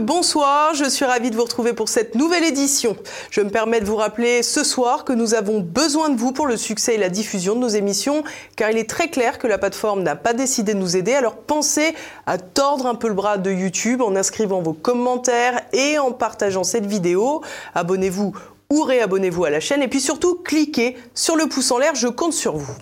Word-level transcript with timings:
bonsoir. 0.00 0.74
Je 0.74 0.88
suis 0.88 1.04
ravie 1.04 1.30
de 1.30 1.36
vous 1.36 1.44
retrouver 1.44 1.72
pour 1.72 1.88
cette 1.88 2.14
nouvelle 2.14 2.44
édition. 2.44 2.96
Je 3.30 3.40
me 3.40 3.50
permets 3.50 3.80
de 3.80 3.86
vous 3.86 3.96
rappeler 3.96 4.42
ce 4.42 4.64
soir 4.64 5.04
que 5.04 5.12
nous 5.12 5.34
avons 5.34 5.60
besoin 5.60 6.08
de 6.08 6.16
vous 6.18 6.32
pour 6.32 6.46
le 6.46 6.56
succès 6.56 6.94
et 6.94 6.98
la 6.98 7.08
diffusion 7.08 7.54
de 7.54 7.60
nos 7.60 7.68
émissions, 7.68 8.24
car 8.56 8.70
il 8.70 8.78
est 8.78 8.88
très 8.88 9.08
clair 9.08 9.38
que 9.38 9.46
la 9.46 9.58
plateforme 9.58 10.02
n'a 10.02 10.16
pas 10.16 10.32
décidé 10.32 10.74
de 10.74 10.78
nous 10.78 10.96
aider. 10.96 11.14
Alors 11.14 11.36
pensez 11.36 11.94
à 12.26 12.38
tordre 12.38 12.86
un 12.86 12.94
peu 12.94 13.08
le 13.08 13.14
bras 13.14 13.38
de 13.38 13.50
YouTube 13.50 14.02
en 14.02 14.16
inscrivant 14.16 14.62
vos 14.62 14.72
commentaires 14.72 15.60
et 15.72 15.98
en 15.98 16.12
partageant 16.12 16.64
cette 16.64 16.86
vidéo. 16.86 17.42
Abonnez-vous 17.74 18.34
ou 18.70 18.82
réabonnez-vous 18.82 19.44
à 19.44 19.50
la 19.50 19.60
chaîne 19.60 19.82
et 19.82 19.88
puis 19.88 20.00
surtout 20.00 20.36
cliquez 20.36 20.96
sur 21.14 21.36
le 21.36 21.46
pouce 21.46 21.70
en 21.70 21.78
l'air, 21.78 21.94
je 21.94 22.08
compte 22.08 22.32
sur 22.32 22.56
vous. 22.56 22.74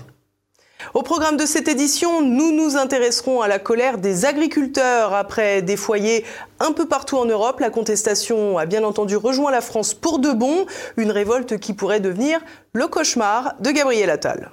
Au 0.95 1.03
programme 1.03 1.39
de 1.39 1.47
cette 1.47 1.69
édition, 1.69 2.21
nous 2.21 2.53
nous 2.53 2.77
intéresserons 2.77 3.41
à 3.41 3.49
la 3.49 3.59
colère 3.59 3.97
des 3.97 4.27
agriculteurs. 4.27 5.15
Après 5.15 5.63
des 5.63 5.79
foyers 5.79 6.23
un 6.61 6.73
peu 6.73 6.87
partout 6.87 7.17
en 7.17 7.25
Europe, 7.25 7.61
la 7.61 7.71
contestation 7.71 8.59
a 8.59 8.67
bien 8.67 8.85
entendu 8.85 9.17
rejoint 9.17 9.51
la 9.51 9.63
France 9.63 9.95
pour 9.95 10.19
de 10.19 10.33
bon, 10.33 10.67
une 10.99 11.11
révolte 11.11 11.59
qui 11.59 11.73
pourrait 11.73 12.01
devenir 12.01 12.41
le 12.75 12.89
cauchemar 12.89 13.55
de 13.61 13.71
Gabriel 13.71 14.11
Attal. 14.11 14.51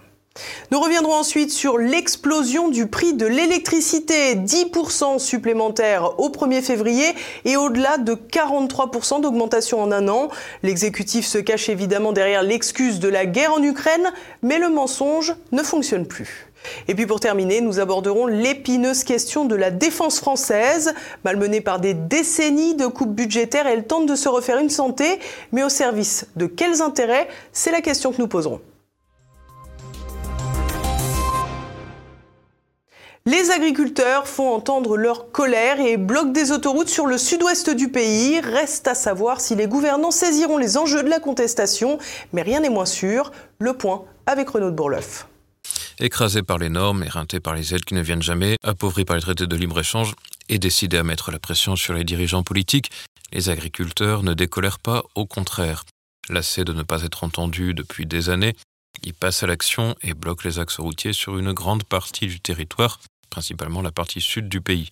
Nous 0.72 0.80
reviendrons 0.80 1.14
ensuite 1.14 1.52
sur 1.52 1.78
l'explosion 1.78 2.70
du 2.70 2.88
prix 2.88 3.14
de 3.14 3.26
l'électricité, 3.26 4.36
10% 4.36 5.20
supplémentaire 5.20 6.20
au 6.20 6.30
1er 6.30 6.62
février 6.62 7.08
et 7.46 7.58
au-delà 7.58 7.98
de 7.98 8.14
43% 8.14 9.22
d'augmentation 9.22 9.82
en 9.82 9.92
un 9.92 10.08
an. 10.08 10.30
L'exécutif 10.64 11.26
se 11.26 11.38
cache 11.38 11.70
évidemment 11.70 12.14
derrière 12.14 12.44
l'excuse 12.44 13.00
de 13.00 13.08
la 13.08 13.26
guerre 13.26 13.54
en 13.54 13.64
Ukraine, 13.64 14.12
mais 14.42 14.60
le 14.60 14.70
mensonge 14.70 15.36
ne 15.52 15.64
fonctionne 15.64 16.06
plus. 16.06 16.50
Et 16.88 16.96
puis 16.96 17.06
pour 17.06 17.20
terminer, 17.20 17.62
nous 17.62 17.80
aborderons 17.80 18.28
l'épineuse 18.28 19.04
question 19.04 19.46
de 19.46 19.56
la 19.56 19.72
défense 19.72 20.20
française. 20.20 20.94
Malmenée 21.24 21.62
par 21.62 21.80
des 21.80 21.94
décennies 21.94 22.76
de 22.76 22.88
coupes 22.88 23.16
budgétaires, 23.16 23.68
elle 23.68 23.86
tente 23.86 24.06
de 24.06 24.16
se 24.16 24.30
refaire 24.30 24.60
une 24.60 24.70
santé, 24.70 25.20
mais 25.52 25.64
au 25.64 25.70
service 25.70 26.28
de 26.36 26.46
quels 26.46 26.82
intérêts? 26.82 27.28
C'est 27.54 27.72
la 27.72 27.82
question 27.82 28.12
que 28.12 28.22
nous 28.22 28.28
poserons. 28.28 28.62
Les 33.32 33.52
agriculteurs 33.52 34.28
font 34.28 34.52
entendre 34.56 34.98
leur 34.98 35.32
colère 35.32 35.80
et 35.80 35.98
bloquent 35.98 36.32
des 36.32 36.52
autoroutes 36.52 36.90
sur 36.90 37.06
le 37.06 37.20
sud-ouest 37.20 37.70
du 37.70 37.92
pays. 37.92 38.40
Reste 38.40 38.88
à 38.88 38.96
savoir 38.96 39.40
si 39.40 39.56
les 39.56 39.68
gouvernants 39.68 40.10
saisiront 40.10 40.58
les 40.58 40.78
enjeux 40.78 41.04
de 41.04 41.10
la 41.10 41.20
contestation, 41.20 42.00
mais 42.34 42.42
rien 42.42 42.62
n'est 42.62 42.72
moins 42.72 42.88
sûr. 42.88 43.32
Le 43.60 43.74
point 43.74 44.04
avec 44.26 44.50
Renaud 44.50 44.72
de 44.72 44.76
Bourleuf. 44.76 45.28
Écrasés 46.00 46.42
par 46.42 46.58
les 46.58 46.70
normes, 46.70 47.04
éreintés 47.04 47.40
par 47.40 47.54
les 47.54 47.76
aides 47.76 47.86
qui 47.86 47.94
ne 47.94 48.02
viennent 48.02 48.24
jamais, 48.24 48.56
appauvris 48.64 49.06
par 49.06 49.16
les 49.16 49.22
traités 49.22 49.46
de 49.46 49.56
libre-échange 49.56 50.16
et 50.48 50.58
décidés 50.58 50.98
à 50.98 51.04
mettre 51.04 51.30
la 51.30 51.38
pression 51.38 51.76
sur 51.76 51.94
les 51.94 52.04
dirigeants 52.04 52.42
politiques, 52.42 52.90
les 53.32 53.50
agriculteurs 53.50 54.24
ne 54.24 54.34
décolèrent 54.34 54.80
pas, 54.80 55.04
au 55.14 55.28
contraire. 55.28 55.84
Lassés 56.30 56.64
de 56.64 56.74
ne 56.74 56.82
pas 56.82 57.04
être 57.04 57.24
entendus 57.24 57.76
depuis 57.76 58.08
des 58.08 58.32
années, 58.32 58.56
ils 59.04 59.14
passent 59.14 59.44
à 59.44 59.48
l'action 59.48 59.96
et 60.02 60.16
bloquent 60.16 60.46
les 60.46 60.58
axes 60.58 60.80
routiers 60.80 61.14
sur 61.14 61.38
une 61.38 61.54
grande 61.54 61.84
partie 61.84 62.26
du 62.26 62.40
territoire, 62.40 63.00
principalement 63.30 63.82
la 63.82 63.92
partie 63.92 64.22
sud 64.22 64.50
du 64.50 64.62
pays. 64.62 64.90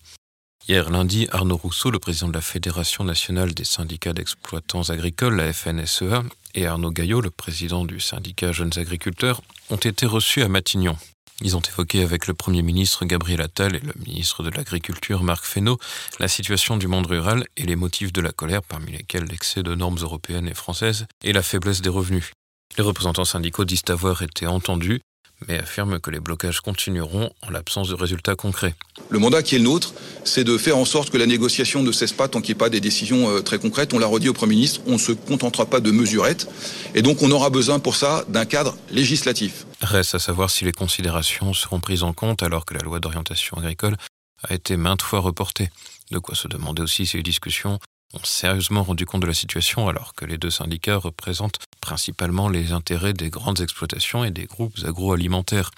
Hier 0.66 0.90
lundi, 0.90 1.26
Arnaud 1.32 1.56
Rousseau, 1.56 1.90
le 1.90 1.98
président 1.98 2.28
de 2.28 2.34
la 2.34 2.42
Fédération 2.42 3.02
nationale 3.02 3.54
des 3.54 3.64
syndicats 3.64 4.12
d'exploitants 4.12 4.90
agricoles, 4.90 5.36
la 5.36 5.52
FNSEA, 5.52 6.24
et 6.54 6.66
Arnaud 6.66 6.90
Gaillot, 6.90 7.20
le 7.20 7.30
président 7.30 7.84
du 7.84 8.00
syndicat 8.00 8.52
Jeunes 8.52 8.76
agriculteurs, 8.76 9.40
ont 9.70 9.76
été 9.76 10.04
reçus 10.04 10.42
à 10.42 10.48
Matignon. 10.48 10.96
Ils 11.40 11.56
ont 11.56 11.60
évoqué 11.60 12.02
avec 12.02 12.26
le 12.26 12.34
Premier 12.34 12.62
ministre 12.62 13.04
Gabriel 13.04 13.40
Attal 13.40 13.76
et 13.76 13.80
le 13.80 13.94
ministre 14.04 14.42
de 14.42 14.50
l'Agriculture 14.50 15.22
Marc 15.22 15.44
Fesneau 15.44 15.78
la 16.18 16.26
situation 16.26 16.76
du 16.76 16.88
monde 16.88 17.06
rural 17.06 17.44
et 17.56 17.64
les 17.64 17.76
motifs 17.76 18.12
de 18.12 18.20
la 18.20 18.32
colère, 18.32 18.62
parmi 18.62 18.92
lesquels 18.92 19.24
l'excès 19.24 19.62
de 19.62 19.74
normes 19.74 19.98
européennes 19.98 20.48
et 20.48 20.54
françaises 20.54 21.06
et 21.22 21.32
la 21.32 21.42
faiblesse 21.42 21.80
des 21.80 21.90
revenus. 21.90 22.32
Les 22.76 22.82
représentants 22.82 23.24
syndicaux 23.24 23.64
disent 23.64 23.84
avoir 23.88 24.22
été 24.22 24.46
entendus 24.46 25.00
mais 25.46 25.58
affirme 25.58 26.00
que 26.00 26.10
les 26.10 26.20
blocages 26.20 26.60
continueront 26.60 27.30
en 27.42 27.50
l'absence 27.50 27.88
de 27.88 27.94
résultats 27.94 28.34
concrets. 28.34 28.74
Le 29.10 29.18
mandat 29.18 29.42
qui 29.42 29.54
est 29.54 29.58
le 29.58 29.64
nôtre, 29.64 29.94
c'est 30.24 30.44
de 30.44 30.58
faire 30.58 30.76
en 30.76 30.84
sorte 30.84 31.10
que 31.10 31.16
la 31.16 31.26
négociation 31.26 31.82
ne 31.82 31.92
cesse 31.92 32.12
pas 32.12 32.28
tant 32.28 32.40
qu'il 32.40 32.54
n'y 32.54 32.58
ait 32.58 32.58
pas 32.58 32.70
des 32.70 32.80
décisions 32.80 33.30
euh, 33.30 33.40
très 33.40 33.58
concrètes. 33.58 33.94
On 33.94 33.98
l'a 33.98 34.06
redit 34.06 34.28
au 34.28 34.32
Premier 34.32 34.56
ministre, 34.56 34.80
on 34.86 34.94
ne 34.94 34.98
se 34.98 35.12
contentera 35.12 35.66
pas 35.66 35.80
de 35.80 35.90
mesurettes. 35.90 36.48
Et 36.94 37.02
donc 37.02 37.22
on 37.22 37.30
aura 37.30 37.50
besoin 37.50 37.78
pour 37.78 37.94
ça 37.94 38.24
d'un 38.28 38.44
cadre 38.44 38.76
législatif. 38.90 39.66
Reste 39.80 40.14
à 40.14 40.18
savoir 40.18 40.50
si 40.50 40.64
les 40.64 40.72
considérations 40.72 41.54
seront 41.54 41.80
prises 41.80 42.02
en 42.02 42.12
compte 42.12 42.42
alors 42.42 42.64
que 42.64 42.74
la 42.74 42.80
loi 42.80 42.98
d'orientation 42.98 43.56
agricole 43.58 43.96
a 44.42 44.54
été 44.54 44.76
maintes 44.76 45.02
fois 45.02 45.20
reportée. 45.20 45.70
De 46.10 46.18
quoi 46.18 46.34
se 46.34 46.48
demander 46.48 46.82
aussi 46.82 47.06
si 47.06 47.16
les 47.18 47.22
discussions 47.22 47.78
ont 48.14 48.24
sérieusement 48.24 48.82
rendu 48.82 49.06
compte 49.06 49.22
de 49.22 49.26
la 49.26 49.34
situation 49.34 49.88
alors 49.88 50.14
que 50.14 50.24
les 50.24 50.38
deux 50.38 50.50
syndicats 50.50 50.96
représentent 50.96 51.58
principalement 51.80 52.48
les 52.48 52.72
intérêts 52.72 53.12
des 53.12 53.30
grandes 53.30 53.60
exploitations 53.60 54.24
et 54.24 54.30
des 54.30 54.46
groupes 54.46 54.78
agroalimentaires. 54.84 55.70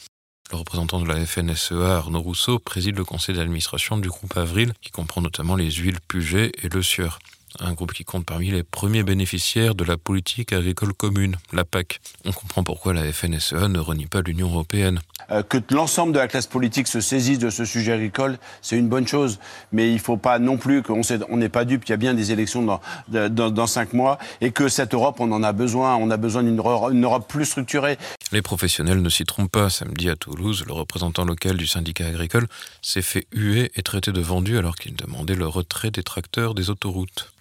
Le 0.51 0.57
représentant 0.57 1.01
de 1.01 1.07
la 1.07 1.25
FNSEA, 1.25 1.99
Arnaud 1.99 2.21
Rousseau, 2.23 2.59
préside 2.59 2.97
le 2.97 3.05
conseil 3.05 3.37
d'administration 3.37 3.99
du 3.99 4.09
groupe 4.09 4.37
Avril, 4.37 4.73
qui 4.81 4.91
comprend 4.91 5.21
notamment 5.21 5.55
les 5.55 5.71
huiles 5.71 6.01
Puget 6.09 6.53
et 6.63 6.69
le 6.69 6.83
Sieur 6.83 7.21
un 7.59 7.73
groupe 7.73 7.93
qui 7.93 8.05
compte 8.05 8.25
parmi 8.25 8.51
les 8.51 8.63
premiers 8.63 9.03
bénéficiaires 9.03 9.75
de 9.75 9.85
la 9.85 9.97
politique 9.97 10.53
agricole 10.53 10.93
commune, 10.93 11.37
la 11.53 11.65
PAC. 11.65 12.01
On 12.25 12.33
comprend 12.33 12.63
pourquoi 12.63 12.95
la 12.95 13.13
FNSEA 13.13 13.69
ne 13.69 13.79
renie 13.79 14.07
pas 14.07 14.21
l'Union 14.21 14.49
européenne. 14.49 15.01
Euh, 15.31 15.43
que 15.43 15.59
l'ensemble 15.71 16.13
de 16.13 16.19
la 16.19 16.29
classe 16.29 16.47
politique 16.47 16.87
se 16.87 17.01
saisisse 17.01 17.39
de 17.39 17.51
ce 17.51 17.65
sujet 17.65 17.93
agricole, 17.93 18.39
c'est 18.63 18.77
une 18.77 18.89
bonne 18.89 19.07
chose. 19.07 19.39
Mais 19.73 19.89
il 19.89 19.95
ne 19.95 19.99
faut 19.99 20.17
pas 20.17 20.39
non 20.39 20.57
plus 20.57 20.83
qu'on 20.83 21.03
n'est 21.37 21.49
pas 21.49 21.65
dupe 21.65 21.85
qu'il 21.85 21.93
y 21.93 21.95
a 21.95 21.99
bien 21.99 22.15
des 22.15 22.33
élections 22.33 22.63
dans, 23.09 23.67
cinq 23.67 23.93
mois 23.93 24.19
et 24.41 24.51
que 24.51 24.69
cette 24.69 24.95
Europe, 24.95 25.17
on 25.21 25.31
en 25.33 25.43
a 25.43 25.53
besoin. 25.53 25.97
On 25.97 26.11
a 26.11 26.17
besoin 26.17 26.43
d'une 26.43 27.05
Europe 27.05 27.29
plus 27.29 27.45
structurée. 27.45 27.99
Les 28.33 28.43
professionnels 28.43 29.03
ne 29.03 29.09
s'y 29.09 29.25
trompent 29.25 29.51
pas. 29.51 29.71
Samedi 29.71 30.09
à 30.09 30.15
Toulouse, 30.15 30.65
le 30.67 30.73
représentant 30.73 31.25
local 31.25 31.57
du 31.57 31.67
syndicat 31.67 32.07
agricole 32.07 32.47
s'est 32.81 33.03
fait 33.03 33.27
huer 33.33 33.73
et 33.75 33.83
traiter 33.83 34.13
de 34.13 34.21
vendu 34.21 34.57
alors 34.57 34.77
qu'il 34.77 34.95
demandait 34.95 35.35
le 35.35 35.49
retrait 35.49 35.91
des 35.91 36.05
tracteurs 36.05 36.55
des 36.55 36.71
autoroutes. 36.71 37.33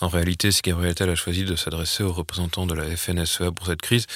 En 0.00 0.08
réalité, 0.08 0.50
si 0.50 0.62
Gabriel 0.62 0.90
Attal 0.90 1.10
a 1.10 1.14
choisi 1.14 1.44
de 1.44 1.54
s'adresser 1.54 2.02
aux 2.02 2.12
représentants 2.12 2.66
de 2.66 2.74
la 2.74 2.96
FNSEA 2.96 3.52
pour 3.52 3.66
cette 3.66 3.82
crise, 3.82 4.08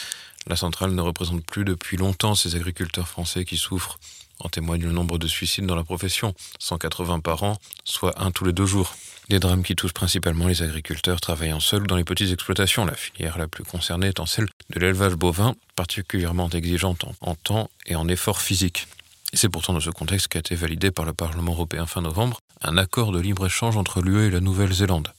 la 0.49 0.57
centrale 0.57 0.91
ne 0.91 1.01
représente 1.01 1.45
plus 1.45 1.65
depuis 1.65 1.97
longtemps 1.97 2.35
ces 2.35 2.57
agriculteurs 2.57 3.07
français 3.07 3.45
qui 3.45 3.57
souffrent. 3.57 4.01
En 4.41 4.49
témoigne 4.49 4.83
le 4.83 4.93
nombre 4.93 5.17
de 5.19 5.29
suicides 5.29 5.65
dans 5.65 5.77
la 5.77 5.85
profession, 5.85 6.35
180 6.59 7.21
par 7.21 7.45
an, 7.45 7.57
soit 7.85 8.21
un 8.21 8.33
tous 8.33 8.45
les 8.45 8.53
deux 8.53 8.67
jours. 8.67 8.97
Des 9.29 9.41
drames 9.41 9.65
qui 9.65 9.75
touchent 9.75 9.93
principalement 9.93 10.47
les 10.47 10.63
agriculteurs 10.63 11.21
travaillant 11.21 11.59
seuls 11.59 11.87
dans 11.89 11.97
les 11.97 12.05
petites 12.05 12.31
exploitations, 12.31 12.85
la 12.85 12.95
filière 12.95 13.39
la 13.39 13.49
plus 13.49 13.65
concernée 13.65 14.09
étant 14.09 14.27
celle 14.27 14.47
de 14.71 14.79
l'élevage 14.79 15.15
bovin, 15.15 15.57
particulièrement 15.75 16.49
exigeante 16.51 17.05
en 17.21 17.35
temps 17.35 17.69
et 17.87 17.97
en 17.97 18.07
effort 18.07 18.41
physique. 18.41 18.87
C'est 19.33 19.49
pourtant 19.49 19.73
dans 19.73 19.81
ce 19.81 19.91
contexte 19.91 20.29
qu'a 20.29 20.39
été 20.39 20.55
validé 20.55 20.93
par 20.93 21.05
le 21.05 21.13
Parlement 21.13 21.53
européen 21.53 21.87
fin 21.87 22.03
novembre 22.03 22.39
un 22.63 22.79
accord 22.79 23.11
de 23.11 23.21
libre-échange 23.21 23.77
entre 23.77 24.01
l'UE 24.01 24.29
et 24.29 24.31
la 24.31 24.41
Nouvelle-Zélande. 24.41 25.13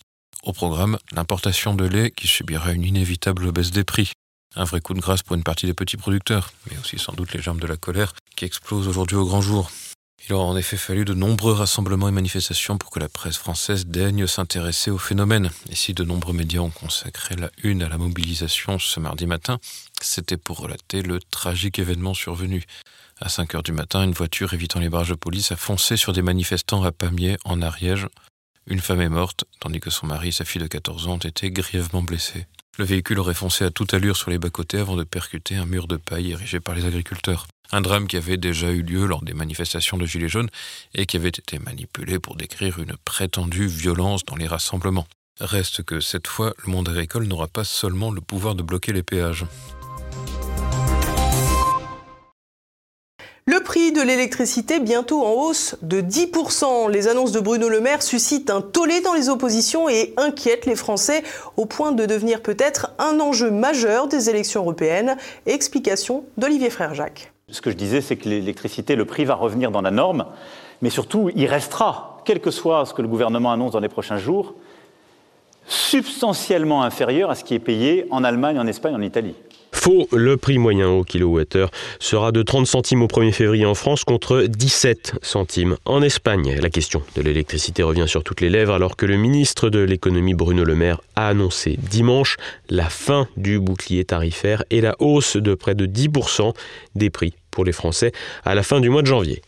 Au 0.44 0.54
programme, 0.54 0.98
l'importation 1.12 1.76
de 1.76 1.86
lait 1.86 2.12
qui 2.12 2.28
subira 2.28 2.72
une 2.72 2.86
inévitable 2.86 3.52
baisse 3.52 3.72
des 3.72 3.84
prix. 3.84 4.14
Un 4.56 4.64
vrai 4.64 4.80
coup 4.80 4.94
de 4.94 5.02
grâce 5.02 5.22
pour 5.22 5.36
une 5.36 5.44
partie 5.44 5.66
des 5.66 5.74
petits 5.74 5.98
producteurs, 5.98 6.52
mais 6.72 6.78
aussi 6.80 6.98
sans 6.98 7.14
doute 7.14 7.34
les 7.34 7.42
germes 7.42 7.60
de 7.60 7.68
la 7.68 7.76
colère 7.76 8.14
qui 8.38 8.46
explosent 8.46 8.88
aujourd'hui 8.88 9.18
au 9.18 9.26
grand 9.26 9.42
jour. 9.42 9.70
Il 10.26 10.34
aura 10.34 10.46
en 10.46 10.58
effet 10.58 10.76
fallu 10.76 11.06
de 11.06 11.14
nombreux 11.14 11.54
rassemblements 11.54 12.10
et 12.10 12.12
manifestations 12.12 12.78
pour 12.78 12.92
que 12.92 13.00
la 13.00 13.08
presse 13.08 13.38
française 13.38 13.86
daigne 13.86 14.28
s'intéresser 14.28 14.92
au 14.92 14.98
phénomène. 14.98 15.52
Et 15.70 15.76
si 15.76 15.94
de 15.94 16.04
nombreux 16.04 16.34
médias 16.34 16.60
ont 16.60 16.70
consacré 16.70 17.36
la 17.36 17.50
une 17.64 17.82
à 17.82 17.88
la 17.88 17.98
mobilisation 17.98 18.78
ce 18.78 19.00
mardi 19.00 19.26
matin, 19.26 19.60
c'était 20.02 20.36
pour 20.36 20.60
relater 20.60 21.02
le 21.02 21.20
tragique 21.20 21.80
événement 21.80 22.14
survenu. 22.14 22.66
À 23.20 23.30
5 23.30 23.56
heures 23.56 23.64
du 23.64 23.72
matin, 23.72 24.04
une 24.04 24.12
voiture 24.12 24.54
évitant 24.54 24.80
les 24.80 24.90
barrages 24.90 25.10
de 25.10 25.16
police 25.16 25.52
a 25.54 25.56
foncé 25.56 25.96
sur 25.96 26.12
des 26.12 26.22
manifestants 26.22 26.84
à 26.84 26.92
Pamiers, 26.92 27.38
en 27.46 27.62
Ariège. 27.62 28.08
Une 28.68 28.82
femme 28.82 29.02
est 29.02 29.10
morte, 29.10 29.46
tandis 29.62 29.80
que 29.80 29.90
son 29.90 30.08
mari 30.08 30.28
et 30.28 30.34
sa 30.34 30.44
fille 30.44 30.62
de 30.62 30.68
14 30.68 31.08
ans 31.08 31.14
ont 31.14 31.18
été 31.18 31.52
grièvement 31.52 32.02
blessés. 32.02 32.48
Le 32.78 32.86
véhicule 32.86 33.20
aurait 33.20 33.34
foncé 33.34 33.64
à 33.64 33.72
toute 33.72 33.94
allure 33.94 34.18
sur 34.18 34.30
les 34.30 34.38
bas-côtés 34.38 34.78
avant 34.78 34.98
de 34.98 35.04
percuter 35.04 35.56
un 35.56 35.66
mur 35.66 35.88
de 35.88 35.96
paille 35.96 36.32
érigé 36.32 36.60
par 36.60 36.76
les 36.76 36.86
agriculteurs. 36.86 37.48
Un 37.72 37.82
drame 37.82 38.08
qui 38.08 38.18
avait 38.18 38.38
déjà 38.38 38.72
eu 38.72 38.82
lieu 38.82 39.06
lors 39.06 39.24
des 39.24 39.34
manifestations 39.34 39.98
de 39.98 40.06
Gilets 40.06 40.30
jaunes 40.30 40.50
et 40.94 41.06
qui 41.06 41.18
avait 41.18 41.30
été 41.30 41.60
manipulé 41.60 42.20
pour 42.20 42.36
décrire 42.36 42.80
une 42.80 42.96
prétendue 43.04 43.68
violence 43.68 44.24
dans 44.26 44.36
les 44.36 44.48
rassemblements. 44.48 45.08
Reste 45.40 45.84
que 45.84 46.00
cette 46.00 46.28
fois, 46.28 46.54
le 46.66 46.72
monde 46.72 46.90
agricole 46.90 47.28
n'aura 47.28 47.48
pas 47.48 47.64
seulement 47.64 48.12
le 48.12 48.22
pouvoir 48.22 48.56
de 48.56 48.64
bloquer 48.64 48.94
les 48.94 49.04
péages. 49.04 49.46
Le 53.50 53.62
prix 53.62 53.94
de 53.94 54.02
l'électricité 54.02 54.82
bientôt 54.82 55.24
en 55.24 55.32
hausse 55.32 55.76
de 55.82 56.02
10%. 56.02 56.92
Les 56.92 57.08
annonces 57.08 57.32
de 57.32 57.40
Bruno 57.40 57.70
Le 57.70 57.80
Maire 57.80 58.04
suscitent 58.04 58.50
un 58.50 58.62
tollé 58.62 59.00
dans 59.00 59.14
les 59.14 59.30
oppositions 59.30 59.88
et 59.88 60.14
inquiètent 60.18 60.66
les 60.66 60.76
Français 60.76 61.24
au 61.56 61.66
point 61.66 61.94
de 61.94 62.06
devenir 62.06 62.42
peut-être 62.42 62.92
un 63.00 63.22
enjeu 63.22 63.50
majeur 63.50 64.10
des 64.10 64.30
élections 64.30 64.64
européennes. 64.64 65.16
Explication 65.46 66.26
d'Olivier 66.38 66.70
Frère 66.70 66.94
Jacques. 66.94 67.32
Ce 67.50 67.62
que 67.62 67.72
je 67.72 67.78
disais, 67.78 68.02
c'est 68.02 68.18
que 68.18 68.28
l'électricité, 68.28 68.98
le 68.98 69.06
prix 69.06 69.24
va 69.24 69.36
revenir 69.36 69.72
dans 69.72 69.82
la 69.82 69.90
norme, 69.90 70.26
mais 70.82 70.90
surtout, 70.90 71.32
il 71.34 71.46
restera, 71.46 72.22
quel 72.26 72.42
que 72.42 72.52
soit 72.52 72.86
ce 72.86 72.94
que 72.94 73.02
le 73.02 73.08
gouvernement 73.08 73.54
annonce 73.54 73.72
dans 73.72 73.80
les 73.80 73.88
prochains 73.88 74.18
jours, 74.18 74.54
substantiellement 75.66 76.84
inférieur 76.84 77.30
à 77.30 77.36
ce 77.36 77.46
qui 77.46 77.54
est 77.54 77.60
payé 77.60 78.06
en 78.12 78.26
Allemagne, 78.26 78.60
en 78.60 78.68
Espagne, 78.68 78.96
en 78.96 79.02
Italie. 79.02 79.34
Le 80.12 80.36
prix 80.36 80.58
moyen 80.58 80.90
au 80.90 81.06
kilowattheure 81.06 81.72
sera 82.00 82.34
de 82.34 82.42
30 82.42 82.68
centimes 82.68 83.04
au 83.04 83.08
1er 83.08 83.32
février 83.32 83.66
en 83.66 83.74
France 83.74 84.04
contre 84.04 84.42
17 84.42 85.14
centimes 85.22 85.78
en 85.86 86.02
Espagne. 86.02 86.58
La 86.62 86.70
question 86.70 87.02
de 87.16 87.22
l'électricité 87.22 87.84
revient 87.84 88.06
sur 88.06 88.24
toutes 88.24 88.42
les 88.42 88.50
lèvres 88.50 88.74
alors 88.74 88.98
que 88.98 89.06
le 89.06 89.16
ministre 89.16 89.70
de 89.70 89.80
l'économie 89.80 90.34
Bruno 90.34 90.66
Le 90.66 90.76
Maire 90.76 91.00
a 91.16 91.30
annoncé 91.30 91.78
dimanche 91.78 92.36
la 92.70 92.90
fin 92.90 93.30
du 93.38 93.60
bouclier 93.60 94.04
tarifaire 94.04 94.64
et 94.72 94.82
la 94.82 94.96
hausse 95.00 95.38
de 95.38 95.54
près 95.54 95.74
de 95.74 95.86
10% 95.86 96.54
des 96.96 97.10
prix 97.10 97.34
pour 97.50 97.64
les 97.64 97.72
Français 97.72 98.12
à 98.44 98.56
la 98.56 98.64
fin 98.64 98.82
du 98.82 98.90
mois 98.90 99.04
de 99.04 99.08
janvier. 99.08 99.42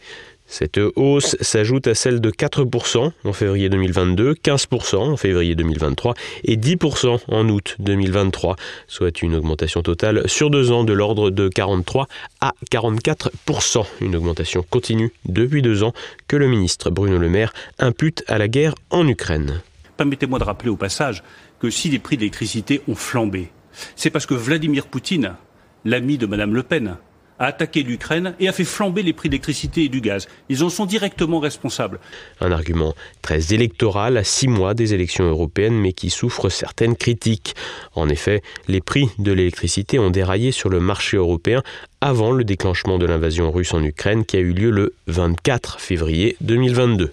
Cette 0.51 0.79
hausse 0.95 1.37
s'ajoute 1.41 1.85
à 1.85 1.93
celle 1.93 2.21
de 2.21 2.31
4% 2.31 3.11
en 3.23 3.33
février 3.33 3.69
2022, 3.69 4.33
15% 4.33 4.95
en 4.95 5.15
février 5.15 5.53
2023 5.53 6.15
et 6.43 6.57
10% 6.57 7.19
en 7.27 7.49
août 7.49 7.75
2023, 7.77 8.55
soit 8.87 9.21
une 9.21 9.35
augmentation 9.35 9.83
totale 9.83 10.27
sur 10.27 10.49
deux 10.49 10.71
ans 10.71 10.83
de 10.83 10.91
l'ordre 10.91 11.29
de 11.29 11.49
43 11.49 12.07
à 12.41 12.53
44%. 12.71 13.85
Une 14.01 14.15
augmentation 14.15 14.65
continue 14.67 15.13
depuis 15.25 15.61
deux 15.61 15.83
ans 15.83 15.93
que 16.27 16.35
le 16.35 16.47
ministre 16.47 16.89
Bruno 16.89 17.19
Le 17.19 17.29
Maire 17.29 17.53
impute 17.77 18.23
à 18.27 18.39
la 18.39 18.47
guerre 18.47 18.73
en 18.89 19.07
Ukraine. 19.07 19.61
Permettez-moi 19.97 20.39
de 20.39 20.45
rappeler 20.45 20.71
au 20.71 20.77
passage 20.77 21.23
que 21.59 21.69
si 21.69 21.89
les 21.89 21.99
prix 21.99 22.15
de 22.15 22.21
l'électricité 22.21 22.81
ont 22.87 22.95
flambé, 22.95 23.49
c'est 23.95 24.09
parce 24.09 24.25
que 24.25 24.33
Vladimir 24.33 24.87
Poutine, 24.87 25.35
l'ami 25.85 26.17
de 26.17 26.25
Mme 26.25 26.55
Le 26.55 26.63
Pen, 26.63 26.97
a 27.39 27.45
attaqué 27.45 27.83
l'Ukraine 27.83 28.35
et 28.39 28.47
a 28.47 28.51
fait 28.51 28.65
flamber 28.65 29.01
les 29.01 29.13
prix 29.13 29.29
d'électricité 29.29 29.85
et 29.85 29.89
du 29.89 30.01
gaz. 30.01 30.27
Ils 30.49 30.63
en 30.63 30.69
sont 30.69 30.85
directement 30.85 31.39
responsables. 31.39 31.99
Un 32.41 32.51
argument 32.51 32.93
très 33.21 33.53
électoral 33.53 34.17
à 34.17 34.23
six 34.23 34.47
mois 34.47 34.73
des 34.73 34.93
élections 34.93 35.25
européennes, 35.25 35.75
mais 35.75 35.93
qui 35.93 36.09
souffre 36.09 36.49
certaines 36.49 36.95
critiques. 36.95 37.55
En 37.95 38.09
effet, 38.09 38.41
les 38.67 38.81
prix 38.81 39.09
de 39.17 39.31
l'électricité 39.31 39.99
ont 39.99 40.09
déraillé 40.09 40.51
sur 40.51 40.69
le 40.69 40.79
marché 40.79 41.17
européen 41.17 41.63
avant 42.01 42.31
le 42.31 42.43
déclenchement 42.43 42.97
de 42.97 43.05
l'invasion 43.05 43.51
russe 43.51 43.73
en 43.73 43.83
Ukraine 43.83 44.25
qui 44.25 44.37
a 44.37 44.39
eu 44.39 44.53
lieu 44.53 44.69
le 44.69 44.93
24 45.07 45.79
février 45.79 46.35
2022. 46.41 47.11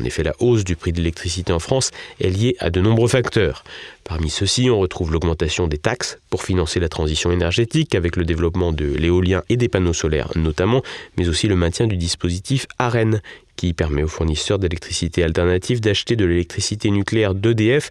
En 0.00 0.04
effet, 0.04 0.22
la 0.22 0.34
hausse 0.40 0.64
du 0.64 0.76
prix 0.76 0.92
de 0.92 0.98
l'électricité 0.98 1.52
en 1.52 1.58
France 1.58 1.90
est 2.20 2.30
liée 2.30 2.56
à 2.58 2.70
de 2.70 2.80
nombreux 2.80 3.08
facteurs. 3.08 3.64
Parmi 4.04 4.28
ceux-ci, 4.28 4.68
on 4.70 4.78
retrouve 4.78 5.12
l'augmentation 5.12 5.66
des 5.66 5.78
taxes 5.78 6.18
pour 6.30 6.42
financer 6.42 6.80
la 6.80 6.88
transition 6.88 7.30
énergétique 7.30 7.94
avec 7.94 8.16
le 8.16 8.24
développement 8.24 8.72
de 8.72 8.84
l'éolien 8.84 9.42
et 9.48 9.56
des 9.56 9.68
panneaux 9.68 9.92
solaires 9.92 10.30
notamment, 10.36 10.82
mais 11.16 11.28
aussi 11.28 11.48
le 11.48 11.56
maintien 11.56 11.86
du 11.86 11.96
dispositif 11.96 12.66
AREN 12.78 13.20
qui 13.56 13.72
permet 13.72 14.02
aux 14.02 14.08
fournisseurs 14.08 14.58
d'électricité 14.58 15.22
alternative 15.22 15.80
d'acheter 15.80 16.16
de 16.16 16.24
l'électricité 16.24 16.90
nucléaire 16.90 17.34
d'EDF 17.34 17.90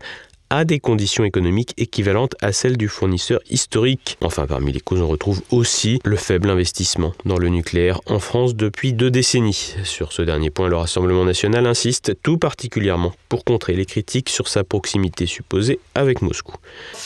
à 0.53 0.65
des 0.65 0.79
conditions 0.79 1.23
économiques 1.23 1.73
équivalentes 1.77 2.35
à 2.39 2.51
celles 2.51 2.77
du 2.77 2.87
fournisseur 2.87 3.39
historique. 3.49 4.19
Enfin, 4.21 4.45
parmi 4.45 4.71
les 4.71 4.81
causes, 4.81 5.01
on 5.01 5.07
retrouve 5.07 5.41
aussi 5.49 5.99
le 6.05 6.15
faible 6.15 6.47
investissement 6.47 7.13
dans 7.25 7.39
le 7.39 7.49
nucléaire 7.49 7.99
en 8.05 8.19
France 8.19 8.55
depuis 8.55 8.93
deux 8.93 9.09
décennies. 9.09 9.73
Sur 9.83 10.13
ce 10.13 10.21
dernier 10.21 10.51
point, 10.51 10.69
le 10.69 10.75
Rassemblement 10.75 11.25
national 11.25 11.65
insiste 11.65 12.13
tout 12.21 12.37
particulièrement 12.37 13.13
pour 13.29 13.45
contrer 13.45 13.73
les 13.73 13.87
critiques 13.87 14.29
sur 14.29 14.47
sa 14.47 14.63
proximité 14.63 15.25
supposée 15.25 15.79
avec 15.95 16.21
Moscou. 16.21 16.53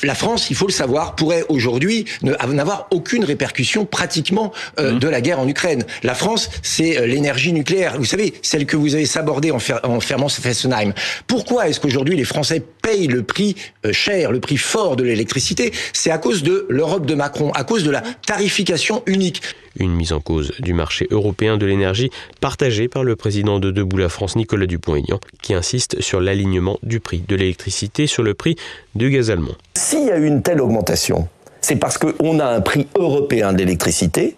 La 0.03 0.13
France, 0.13 0.49
il 0.49 0.57
faut 0.57 0.67
le 0.67 0.73
savoir, 0.73 1.15
pourrait 1.15 1.45
aujourd'hui 1.47 2.03
n'avoir 2.23 2.87
aucune 2.91 3.23
répercussion 3.23 3.85
pratiquement 3.85 4.51
euh, 4.77 4.91
mmh. 4.91 4.99
de 4.99 5.07
la 5.07 5.21
guerre 5.21 5.39
en 5.39 5.47
Ukraine. 5.47 5.85
La 6.03 6.15
France, 6.15 6.49
c'est 6.63 6.97
euh, 6.97 7.05
l'énergie 7.05 7.53
nucléaire. 7.53 7.97
Vous 7.97 8.03
savez, 8.03 8.33
celle 8.41 8.65
que 8.65 8.75
vous 8.75 8.93
avez 8.93 9.05
sabordée 9.05 9.51
en, 9.51 9.59
en 9.83 10.01
fermant 10.01 10.27
Fessenheim. 10.27 10.93
Pourquoi 11.27 11.69
est-ce 11.69 11.79
qu'aujourd'hui 11.79 12.17
les 12.17 12.25
Français 12.25 12.61
payent 12.81 13.07
le 13.07 13.23
prix 13.23 13.36
euh, 13.85 13.93
cher, 13.93 14.31
le 14.31 14.39
prix 14.39 14.57
fort 14.57 14.95
de 14.95 15.03
l'électricité, 15.03 15.71
c'est 15.93 16.11
à 16.11 16.17
cause 16.17 16.43
de 16.43 16.65
l'Europe 16.69 17.05
de 17.05 17.15
Macron, 17.15 17.51
à 17.51 17.63
cause 17.63 17.83
de 17.83 17.91
la 17.91 18.01
tarification 18.25 19.03
unique. 19.05 19.41
Une 19.79 19.93
mise 19.93 20.11
en 20.11 20.19
cause 20.19 20.53
du 20.59 20.73
marché 20.73 21.07
européen 21.11 21.57
de 21.57 21.65
l'énergie 21.65 22.09
partagée 22.41 22.87
par 22.87 23.03
le 23.03 23.15
président 23.15 23.59
de 23.59 23.71
Debout 23.71 23.97
la 23.97 24.09
France, 24.09 24.35
Nicolas 24.35 24.65
Dupont-Aignan, 24.65 25.19
qui 25.41 25.53
insiste 25.53 26.01
sur 26.01 26.19
l'alignement 26.19 26.79
du 26.83 26.99
prix 26.99 27.23
de 27.27 27.35
l'électricité 27.35 28.07
sur 28.07 28.23
le 28.23 28.33
prix 28.33 28.55
du 28.95 29.09
gaz 29.09 29.29
allemand. 29.29 29.53
S'il 29.75 30.05
y 30.05 30.11
a 30.11 30.17
eu 30.17 30.25
une 30.25 30.41
telle 30.41 30.61
augmentation, 30.61 31.27
c'est 31.61 31.75
parce 31.75 31.97
qu'on 31.97 32.39
a 32.39 32.45
un 32.45 32.61
prix 32.61 32.87
européen 32.95 33.53
d'électricité 33.53 34.35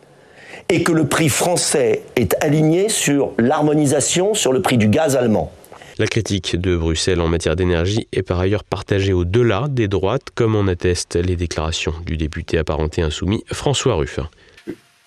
et 0.70 0.84
que 0.84 0.92
le 0.92 1.08
prix 1.08 1.30
français 1.30 2.04
est 2.16 2.36
aligné 2.44 2.90
sur 2.90 3.32
l'harmonisation 3.38 4.34
sur 4.34 4.54
le 4.54 4.62
prix 4.62 4.78
du 4.78 4.88
gaz 4.88 5.16
allemand. 5.16 5.52
La 6.00 6.08
critique 6.08 6.56
de 6.56 6.78
Bruxelles 6.78 7.20
en 7.20 7.28
matière 7.28 7.58
d'énergie 7.58 8.08
est 8.14 8.22
par 8.22 8.40
ailleurs 8.40 8.64
partagée 8.64 9.12
au-delà 9.12 9.66
des 9.70 9.90
droites, 9.90 10.30
comme 10.34 10.56
en 10.56 10.66
attestent 10.68 11.18
les 11.18 11.36
déclarations 11.36 11.94
du 12.06 12.16
député 12.16 12.58
apparenté 12.58 13.02
insoumis 13.02 13.44
François 13.52 13.96
Ruffin. 13.96 14.30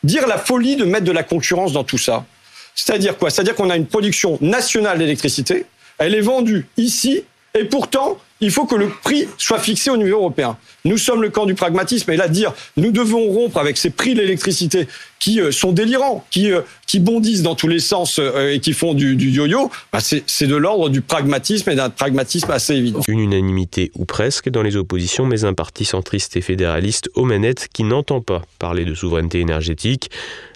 Dire 0.02 0.26
la 0.26 0.36
folie 0.36 0.76
de 0.76 0.84
mettre 0.84 1.06
de 1.06 1.12
la 1.12 1.22
concurrence 1.22 1.72
dans 1.72 1.82
tout 1.82 1.96
ça, 1.96 2.26
c'est-à-dire 2.74 3.16
quoi? 3.16 3.30
C'est-à-dire 3.30 3.54
qu'on 3.54 3.70
a 3.70 3.76
une 3.78 3.86
production 3.86 4.36
nationale 4.42 4.98
d'électricité, 4.98 5.64
elle 5.96 6.14
est 6.14 6.20
vendue 6.20 6.66
ici, 6.76 7.24
et 7.54 7.64
pourtant, 7.64 8.18
il 8.42 8.50
faut 8.50 8.66
que 8.66 8.74
le 8.74 8.90
prix 8.90 9.28
soit 9.38 9.60
fixé 9.60 9.88
au 9.88 9.96
niveau 9.96 10.18
européen. 10.18 10.58
Nous 10.84 10.98
sommes 10.98 11.22
le 11.22 11.30
camp 11.30 11.46
du 11.46 11.54
pragmatisme 11.54 12.10
et 12.10 12.16
là 12.16 12.28
dire 12.28 12.52
nous 12.76 12.90
devons 12.90 13.28
rompre 13.28 13.56
avec 13.58 13.78
ces 13.78 13.90
prix 13.90 14.14
de 14.14 14.20
l'électricité 14.20 14.88
qui 15.22 15.40
euh, 15.40 15.52
sont 15.52 15.70
délirants, 15.70 16.26
qui, 16.32 16.50
euh, 16.50 16.62
qui 16.88 16.98
bondissent 16.98 17.42
dans 17.42 17.54
tous 17.54 17.69
les 17.69 17.78
sens 17.78 18.19
euh, 18.19 18.52
et 18.52 18.58
qui 18.58 18.72
font 18.72 18.92
du 18.92 19.14
yo-yo, 19.14 19.70
bah 19.92 20.00
c'est 20.00 20.46
de 20.48 20.56
l'ordre 20.56 20.88
du 20.88 21.00
pragmatisme 21.00 21.70
et 21.70 21.76
d'un 21.76 21.90
pragmatisme 21.90 22.50
assez 22.50 22.74
évident. 22.74 23.02
Une 23.06 23.20
unanimité 23.20 23.92
ou 23.94 24.04
presque 24.04 24.50
dans 24.50 24.62
les 24.62 24.76
oppositions, 24.76 25.24
mais 25.24 25.44
un 25.44 25.54
parti 25.54 25.84
centriste 25.84 26.36
et 26.36 26.40
fédéraliste 26.40 27.08
aux 27.14 27.24
manettes 27.24 27.69
qui 27.72 27.84
n'entend 27.84 28.20
pas 28.20 28.42
parler 28.58 28.84
de 28.84 28.94
souveraineté 28.94 29.38
énergétique. 29.38 30.10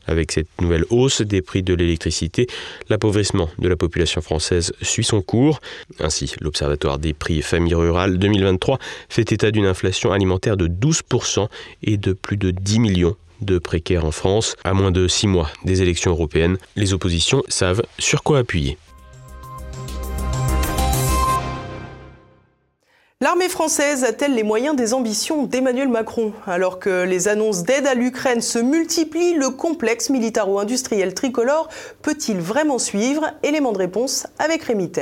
Avec 0.08 0.32
cette 0.32 0.48
nouvelle 0.60 0.84
hausse 0.90 1.22
des 1.22 1.42
prix 1.42 1.62
de 1.62 1.74
l'électricité, 1.74 2.48
l'appauvrissement 2.88 3.48
de 3.58 3.68
la 3.68 3.76
population 3.76 4.20
française 4.20 4.72
suit 4.82 5.04
son 5.04 5.20
cours. 5.20 5.60
Ainsi, 6.00 6.32
l'Observatoire 6.40 6.98
des 6.98 7.12
prix 7.12 7.42
famille 7.42 7.74
rurale 7.74 8.18
2023 8.18 8.78
fait 9.08 9.30
état 9.32 9.50
d'une 9.52 9.66
inflation 9.66 10.12
alimentaire 10.12 10.56
de 10.56 10.66
12% 10.68 11.48
et 11.82 11.96
de 11.96 12.12
plus 12.12 12.36
de 12.36 12.50
10 12.52 12.78
millions 12.80 13.16
de 13.40 13.58
précaires 13.58 14.04
en 14.04 14.10
France. 14.10 14.56
À 14.64 14.74
moins 14.74 14.90
de 14.90 15.08
6 15.08 15.26
mois 15.26 15.50
des 15.64 15.82
élections 15.82 16.10
européennes, 16.10 16.58
les 16.76 16.92
oppositions 16.92 17.42
savent 17.48 17.82
sur 17.98 18.22
quoi 18.22 18.38
appuyer. 18.38 18.78
L'armée 23.22 23.48
française 23.48 24.04
a-t-elle 24.04 24.34
les 24.34 24.42
moyens 24.42 24.76
des 24.76 24.92
ambitions 24.92 25.44
d'Emmanuel 25.44 25.88
Macron? 25.88 26.34
Alors 26.46 26.78
que 26.78 27.04
les 27.04 27.28
annonces 27.28 27.62
d'aide 27.62 27.86
à 27.86 27.94
l'Ukraine 27.94 28.42
se 28.42 28.58
multiplient, 28.58 29.32
le 29.32 29.48
complexe 29.48 30.10
militaro-industriel 30.10 31.14
tricolore 31.14 31.68
peut-il 32.02 32.36
vraiment 32.36 32.78
suivre? 32.78 33.32
Élément 33.42 33.72
de 33.72 33.78
réponse 33.78 34.26
avec 34.38 34.64
Rémy 34.64 34.92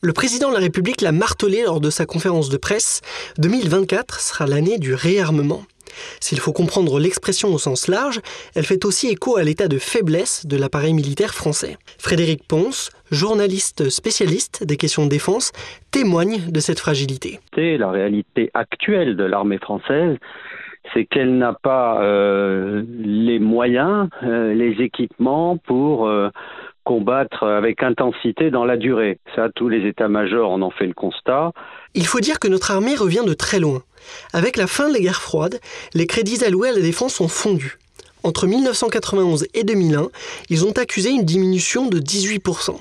Le 0.00 0.12
président 0.12 0.48
de 0.48 0.54
la 0.54 0.60
République 0.60 1.02
l'a 1.02 1.12
martelé 1.12 1.62
lors 1.62 1.80
de 1.80 1.88
sa 1.88 2.04
conférence 2.04 2.48
de 2.48 2.56
presse. 2.56 3.00
2024 3.38 4.18
sera 4.18 4.48
l'année 4.48 4.78
du 4.78 4.92
réarmement. 4.92 5.62
S'il 6.20 6.38
faut 6.38 6.52
comprendre 6.52 6.98
l'expression 6.98 7.48
au 7.52 7.58
sens 7.58 7.88
large, 7.88 8.20
elle 8.54 8.64
fait 8.64 8.84
aussi 8.84 9.08
écho 9.08 9.36
à 9.36 9.42
l'état 9.42 9.68
de 9.68 9.78
faiblesse 9.78 10.46
de 10.46 10.56
l'appareil 10.56 10.92
militaire 10.92 11.34
français. 11.34 11.76
Frédéric 11.98 12.46
Ponce, 12.46 12.90
journaliste 13.10 13.88
spécialiste 13.88 14.64
des 14.64 14.76
questions 14.76 15.04
de 15.04 15.10
défense, 15.10 15.52
témoigne 15.90 16.50
de 16.50 16.60
cette 16.60 16.80
fragilité. 16.80 17.40
La 17.56 17.90
réalité 17.90 18.50
actuelle 18.54 19.16
de 19.16 19.24
l'armée 19.24 19.58
française, 19.58 20.16
c'est 20.92 21.04
qu'elle 21.04 21.36
n'a 21.36 21.52
pas 21.52 22.00
euh, 22.02 22.82
les 22.98 23.38
moyens, 23.38 24.08
euh, 24.22 24.54
les 24.54 24.82
équipements 24.82 25.56
pour 25.56 26.06
euh, 26.06 26.30
combattre 26.84 27.44
avec 27.44 27.82
intensité 27.82 28.50
dans 28.50 28.64
la 28.64 28.76
durée. 28.76 29.18
Ça, 29.34 29.48
tous 29.54 29.68
les 29.68 29.86
états-majors 29.86 30.50
en 30.50 30.62
ont 30.62 30.70
fait 30.70 30.86
le 30.86 30.94
constat. 30.94 31.52
Il 31.96 32.06
faut 32.06 32.20
dire 32.20 32.38
que 32.38 32.46
notre 32.46 32.70
armée 32.70 32.94
revient 32.94 33.24
de 33.26 33.32
très 33.32 33.58
loin. 33.58 33.82
Avec 34.34 34.58
la 34.58 34.66
fin 34.66 34.88
de 34.88 34.92
la 34.92 35.00
guerre 35.00 35.22
froide, 35.22 35.58
les 35.94 36.06
crédits 36.06 36.44
alloués 36.44 36.68
à 36.68 36.72
la 36.72 36.82
défense 36.82 37.22
ont 37.22 37.28
fondu. 37.28 37.78
Entre 38.22 38.46
1991 38.46 39.46
et 39.54 39.64
2001, 39.64 40.10
ils 40.50 40.66
ont 40.66 40.72
accusé 40.72 41.08
une 41.08 41.24
diminution 41.24 41.86
de 41.86 41.98
18%. 41.98 42.76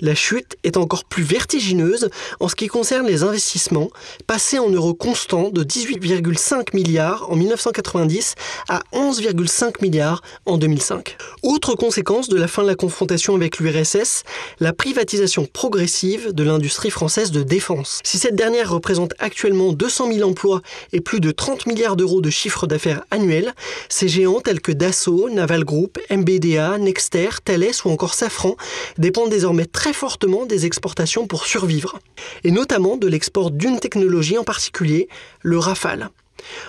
La 0.00 0.14
chute 0.14 0.56
est 0.64 0.76
encore 0.76 1.04
plus 1.04 1.22
vertigineuse 1.22 2.10
en 2.40 2.48
ce 2.48 2.54
qui 2.54 2.66
concerne 2.66 3.06
les 3.06 3.22
investissements, 3.22 3.90
passés 4.26 4.58
en 4.58 4.70
euros 4.70 4.94
constants 4.94 5.50
de 5.50 5.64
18,5 5.64 6.74
milliards 6.74 7.30
en 7.30 7.36
1990 7.36 8.34
à 8.68 8.82
11,5 8.92 9.82
milliards 9.82 10.22
en 10.46 10.58
2005. 10.58 11.16
Autre 11.42 11.74
conséquence 11.74 12.28
de 12.28 12.36
la 12.36 12.48
fin 12.48 12.62
de 12.62 12.68
la 12.68 12.74
confrontation 12.74 13.34
avec 13.34 13.58
l'URSS, 13.58 14.24
la 14.58 14.72
privatisation 14.72 15.46
progressive 15.46 16.32
de 16.32 16.44
l'industrie 16.44 16.90
française 16.90 17.30
de 17.30 17.42
défense. 17.42 18.00
Si 18.04 18.18
cette 18.18 18.34
dernière 18.34 18.70
représente 18.70 19.14
actuellement 19.18 19.72
200 19.72 20.12
000 20.12 20.28
emplois 20.28 20.62
et 20.92 21.00
plus 21.00 21.20
de 21.20 21.30
30 21.30 21.66
milliards 21.66 21.96
d'euros 21.96 22.20
de 22.20 22.30
chiffre 22.30 22.66
d'affaires 22.66 23.02
annuel, 23.10 23.54
ces 23.88 24.08
géants 24.08 24.40
tels 24.40 24.60
que 24.60 24.72
Dassault, 24.72 25.30
Naval 25.30 25.64
Group, 25.64 25.98
MBDA, 26.10 26.78
Nexter, 26.78 27.28
Thales 27.44 27.72
ou 27.84 27.90
encore 27.90 28.14
Safran 28.14 28.56
dépendent 28.98 29.30
désormais 29.30 29.59
très 29.66 29.92
fortement 29.92 30.46
des 30.46 30.66
exportations 30.66 31.26
pour 31.26 31.46
survivre, 31.46 31.98
et 32.44 32.50
notamment 32.50 32.96
de 32.96 33.06
l'export 33.06 33.50
d'une 33.50 33.80
technologie 33.80 34.38
en 34.38 34.44
particulier, 34.44 35.08
le 35.42 35.58
Rafale. 35.58 36.10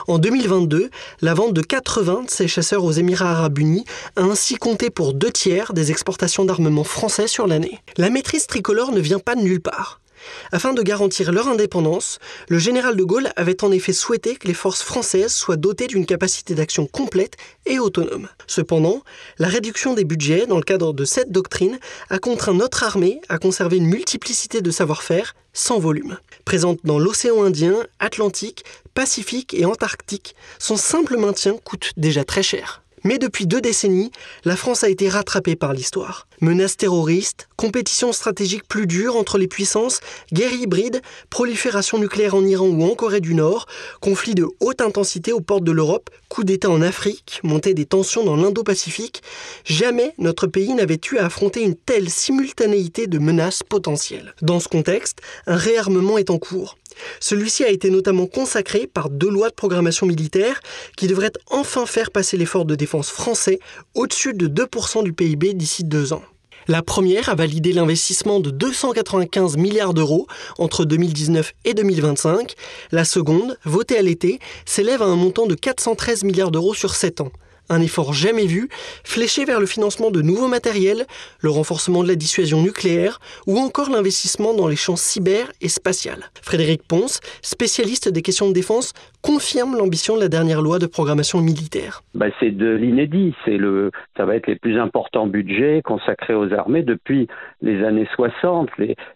En 0.07 0.19
2022, 0.19 0.89
la 1.21 1.33
vente 1.33 1.53
de 1.53 1.61
80 1.61 2.23
de 2.23 2.29
ces 2.29 2.47
chasseurs 2.47 2.83
aux 2.83 2.91
Émirats 2.91 3.31
arabes 3.31 3.59
unis 3.59 3.85
a 4.15 4.21
ainsi 4.21 4.55
compté 4.55 4.89
pour 4.89 5.13
deux 5.13 5.31
tiers 5.31 5.73
des 5.73 5.91
exportations 5.91 6.45
d'armement 6.45 6.83
français 6.83 7.27
sur 7.27 7.47
l'année. 7.47 7.79
La 7.97 8.09
maîtrise 8.09 8.47
tricolore 8.47 8.91
ne 8.91 8.99
vient 8.99 9.19
pas 9.19 9.35
de 9.35 9.41
nulle 9.41 9.61
part. 9.61 10.01
Afin 10.51 10.73
de 10.73 10.81
garantir 10.81 11.31
leur 11.31 11.47
indépendance, 11.47 12.19
le 12.49 12.59
général 12.59 12.95
de 12.95 13.03
Gaulle 13.03 13.29
avait 13.35 13.63
en 13.63 13.71
effet 13.71 13.93
souhaité 13.93 14.35
que 14.35 14.47
les 14.47 14.53
forces 14.53 14.81
françaises 14.81 15.33
soient 15.33 15.57
dotées 15.57 15.87
d'une 15.87 16.05
capacité 16.05 16.55
d'action 16.55 16.85
complète 16.87 17.37
et 17.65 17.79
autonome. 17.79 18.27
Cependant, 18.47 19.03
la 19.37 19.47
réduction 19.47 19.93
des 19.93 20.03
budgets 20.03 20.47
dans 20.47 20.57
le 20.57 20.63
cadre 20.63 20.93
de 20.93 21.05
cette 21.05 21.31
doctrine 21.31 21.79
a 22.09 22.19
contraint 22.19 22.53
notre 22.53 22.83
armée 22.83 23.21
à 23.29 23.37
conserver 23.37 23.77
une 23.77 23.87
multiplicité 23.87 24.61
de 24.61 24.71
savoir-faire 24.71 25.35
sans 25.53 25.79
volume. 25.79 26.17
Présente 26.45 26.79
dans 26.83 26.99
l'océan 26.99 27.43
Indien, 27.43 27.75
Atlantique, 27.99 28.63
Pacifique 28.93 29.53
et 29.53 29.65
Antarctique, 29.65 30.35
son 30.59 30.77
simple 30.77 31.17
maintien 31.17 31.55
coûte 31.63 31.91
déjà 31.97 32.23
très 32.23 32.43
cher. 32.43 32.81
Mais 33.03 33.17
depuis 33.17 33.47
deux 33.47 33.61
décennies, 33.61 34.11
la 34.45 34.55
France 34.55 34.83
a 34.83 34.89
été 34.89 35.09
rattrapée 35.09 35.55
par 35.55 35.73
l'histoire. 35.73 36.27
Menaces 36.41 36.75
terroristes, 36.75 37.47
compétition 37.55 38.11
stratégique 38.11 38.67
plus 38.67 38.87
dure 38.87 39.15
entre 39.15 39.37
les 39.37 39.47
puissances, 39.47 39.99
guerre 40.33 40.53
hybride, 40.53 41.03
prolifération 41.29 41.99
nucléaire 41.99 42.33
en 42.33 42.43
Iran 42.43 42.65
ou 42.65 42.83
en 42.83 42.95
Corée 42.95 43.21
du 43.21 43.35
Nord, 43.35 43.67
conflits 43.99 44.33
de 44.33 44.47
haute 44.59 44.81
intensité 44.81 45.33
aux 45.33 45.41
portes 45.41 45.63
de 45.63 45.71
l'Europe, 45.71 46.09
coup 46.29 46.43
d'État 46.43 46.71
en 46.71 46.81
Afrique, 46.81 47.41
montée 47.43 47.75
des 47.75 47.85
tensions 47.85 48.23
dans 48.23 48.35
l'Indo-Pacifique, 48.35 49.21
jamais 49.65 50.15
notre 50.17 50.47
pays 50.47 50.73
n'avait 50.73 50.99
eu 51.11 51.17
à 51.19 51.25
affronter 51.25 51.61
une 51.61 51.75
telle 51.75 52.09
simultanéité 52.09 53.05
de 53.05 53.19
menaces 53.19 53.61
potentielles. 53.61 54.33
Dans 54.41 54.59
ce 54.59 54.67
contexte, 54.67 55.19
un 55.45 55.57
réarmement 55.57 56.17
est 56.17 56.31
en 56.31 56.39
cours. 56.39 56.75
Celui-ci 57.19 57.63
a 57.63 57.69
été 57.69 57.89
notamment 57.89 58.25
consacré 58.25 58.87
par 58.87 59.09
deux 59.09 59.29
lois 59.29 59.49
de 59.49 59.55
programmation 59.55 60.07
militaire 60.07 60.59
qui 60.97 61.07
devraient 61.07 61.31
enfin 61.49 61.85
faire 61.85 62.11
passer 62.11 62.37
l'effort 62.37 62.65
de 62.65 62.75
défense 62.75 63.09
français 63.09 63.59
au-dessus 63.93 64.33
de 64.33 64.47
2% 64.47 65.03
du 65.03 65.13
PIB 65.13 65.53
d'ici 65.53 65.83
deux 65.83 66.13
ans. 66.13 66.23
La 66.67 66.83
première 66.83 67.29
a 67.29 67.35
validé 67.35 67.73
l'investissement 67.73 68.39
de 68.39 68.51
295 68.51 69.57
milliards 69.57 69.93
d'euros 69.93 70.27
entre 70.59 70.85
2019 70.85 71.53
et 71.65 71.73
2025. 71.73 72.53
La 72.91 73.03
seconde, 73.03 73.57
votée 73.65 73.97
à 73.97 74.01
l'été, 74.01 74.39
s'élève 74.65 75.01
à 75.01 75.05
un 75.05 75.15
montant 75.15 75.47
de 75.47 75.55
413 75.55 76.23
milliards 76.23 76.51
d'euros 76.51 76.73
sur 76.73 76.93
7 76.93 77.21
ans 77.21 77.31
un 77.69 77.81
effort 77.81 78.13
jamais 78.13 78.45
vu, 78.45 78.67
fléché 79.03 79.45
vers 79.45 79.59
le 79.59 79.65
financement 79.65 80.11
de 80.11 80.21
nouveaux 80.21 80.47
matériels, 80.47 81.05
le 81.41 81.49
renforcement 81.49 82.03
de 82.03 82.07
la 82.07 82.15
dissuasion 82.15 82.61
nucléaire 82.61 83.19
ou 83.47 83.57
encore 83.57 83.89
l'investissement 83.89 84.53
dans 84.53 84.67
les 84.67 84.75
champs 84.75 84.95
cyber 84.95 85.51
et 85.61 85.69
spatial. 85.69 86.17
Frédéric 86.41 86.81
Ponce, 86.87 87.19
spécialiste 87.41 88.09
des 88.09 88.21
questions 88.21 88.49
de 88.49 88.53
défense, 88.53 88.93
confirme 89.21 89.77
l'ambition 89.77 90.15
de 90.15 90.21
la 90.21 90.27
dernière 90.27 90.61
loi 90.61 90.79
de 90.79 90.87
programmation 90.87 91.41
militaire. 91.41 92.01
Bah, 92.15 92.27
c'est 92.39 92.51
de 92.51 92.71
l'inédit, 92.71 93.33
le, 93.45 93.91
ça 94.17 94.25
va 94.25 94.35
être 94.35 94.47
les 94.47 94.55
plus 94.55 94.79
importants 94.79 95.27
budgets 95.27 95.81
consacrés 95.83 96.33
aux 96.33 96.51
armées 96.53 96.83
depuis 96.83 97.27
les 97.61 97.83
années 97.83 98.07
60. 98.15 98.69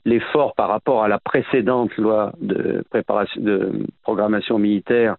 L'effort 0.06 0.54
par 0.56 0.70
rapport 0.70 1.04
à 1.04 1.08
la 1.08 1.20
précédente 1.20 1.96
loi 1.98 2.34
de, 2.40 2.84
préparation, 2.90 3.42
de 3.42 3.72
programmation 4.04 4.60
militaire 4.60 5.18